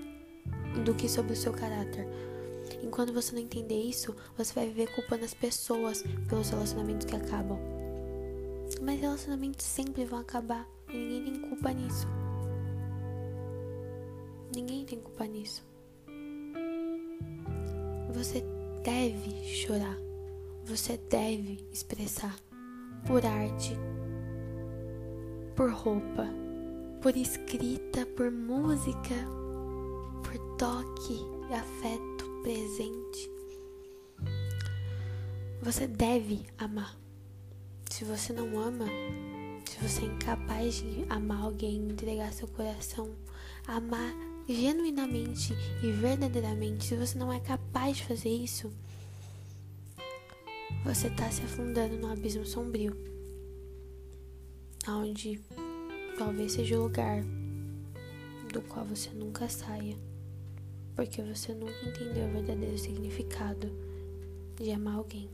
do 0.83 0.95
que 0.95 1.07
sobre 1.07 1.33
o 1.33 1.35
seu 1.35 1.53
caráter. 1.53 2.07
Enquanto 2.81 3.13
você 3.13 3.31
não 3.35 3.43
entender 3.43 3.79
isso, 3.79 4.15
você 4.35 4.51
vai 4.51 4.65
viver 4.65 4.91
culpando 4.95 5.23
as 5.23 5.35
pessoas 5.35 6.03
pelos 6.27 6.49
relacionamentos 6.49 7.05
que 7.05 7.15
acabam. 7.15 7.59
Mas 8.81 8.99
relacionamentos 8.99 9.63
sempre 9.67 10.03
vão 10.03 10.17
acabar 10.17 10.67
e 10.91 10.97
ninguém 10.97 11.25
tem 11.25 11.41
culpa 11.47 11.71
nisso. 11.71 12.07
Ninguém 14.55 14.83
tem 14.83 14.99
culpa 14.99 15.27
nisso. 15.27 15.63
Você 18.11 18.43
deve 18.83 19.45
chorar. 19.45 20.08
Você 20.69 20.97
deve 21.09 21.67
expressar 21.73 22.37
por 23.07 23.25
arte, 23.25 23.75
por 25.55 25.71
roupa, 25.71 26.27
por 27.01 27.17
escrita, 27.17 28.05
por 28.15 28.29
música, 28.29 29.15
por 30.23 30.37
toque 30.57 31.25
e 31.49 31.53
afeto 31.55 32.29
presente. 32.43 33.31
Você 35.63 35.87
deve 35.87 36.45
amar. 36.55 36.95
Se 37.89 38.05
você 38.05 38.31
não 38.31 38.59
ama, 38.59 38.85
se 39.65 39.79
você 39.81 40.03
é 40.03 40.05
incapaz 40.05 40.75
de 40.75 41.03
amar 41.09 41.45
alguém, 41.45 41.77
entregar 41.77 42.31
seu 42.31 42.47
coração, 42.47 43.09
amar 43.65 44.13
genuinamente 44.47 45.51
e 45.81 45.91
verdadeiramente, 45.93 46.85
se 46.85 46.95
você 46.95 47.17
não 47.17 47.33
é 47.33 47.39
capaz 47.39 47.97
de 47.97 48.05
fazer 48.05 48.29
isso, 48.29 48.71
você 50.83 51.07
está 51.07 51.29
se 51.29 51.41
afundando 51.43 51.97
no 51.97 52.11
abismo 52.11 52.45
sombrio, 52.45 52.95
onde 54.87 55.39
talvez 56.17 56.53
seja 56.53 56.79
o 56.79 56.83
lugar 56.83 57.23
do 58.51 58.61
qual 58.61 58.85
você 58.85 59.09
nunca 59.11 59.47
saia 59.47 59.95
porque 60.99 61.21
você 61.21 61.53
nunca 61.53 61.81
entendeu 61.87 62.27
o 62.27 62.31
verdadeiro 62.33 62.77
significado 62.77 63.71
de 64.57 64.69
amar 64.69 64.97
alguém. 64.97 65.29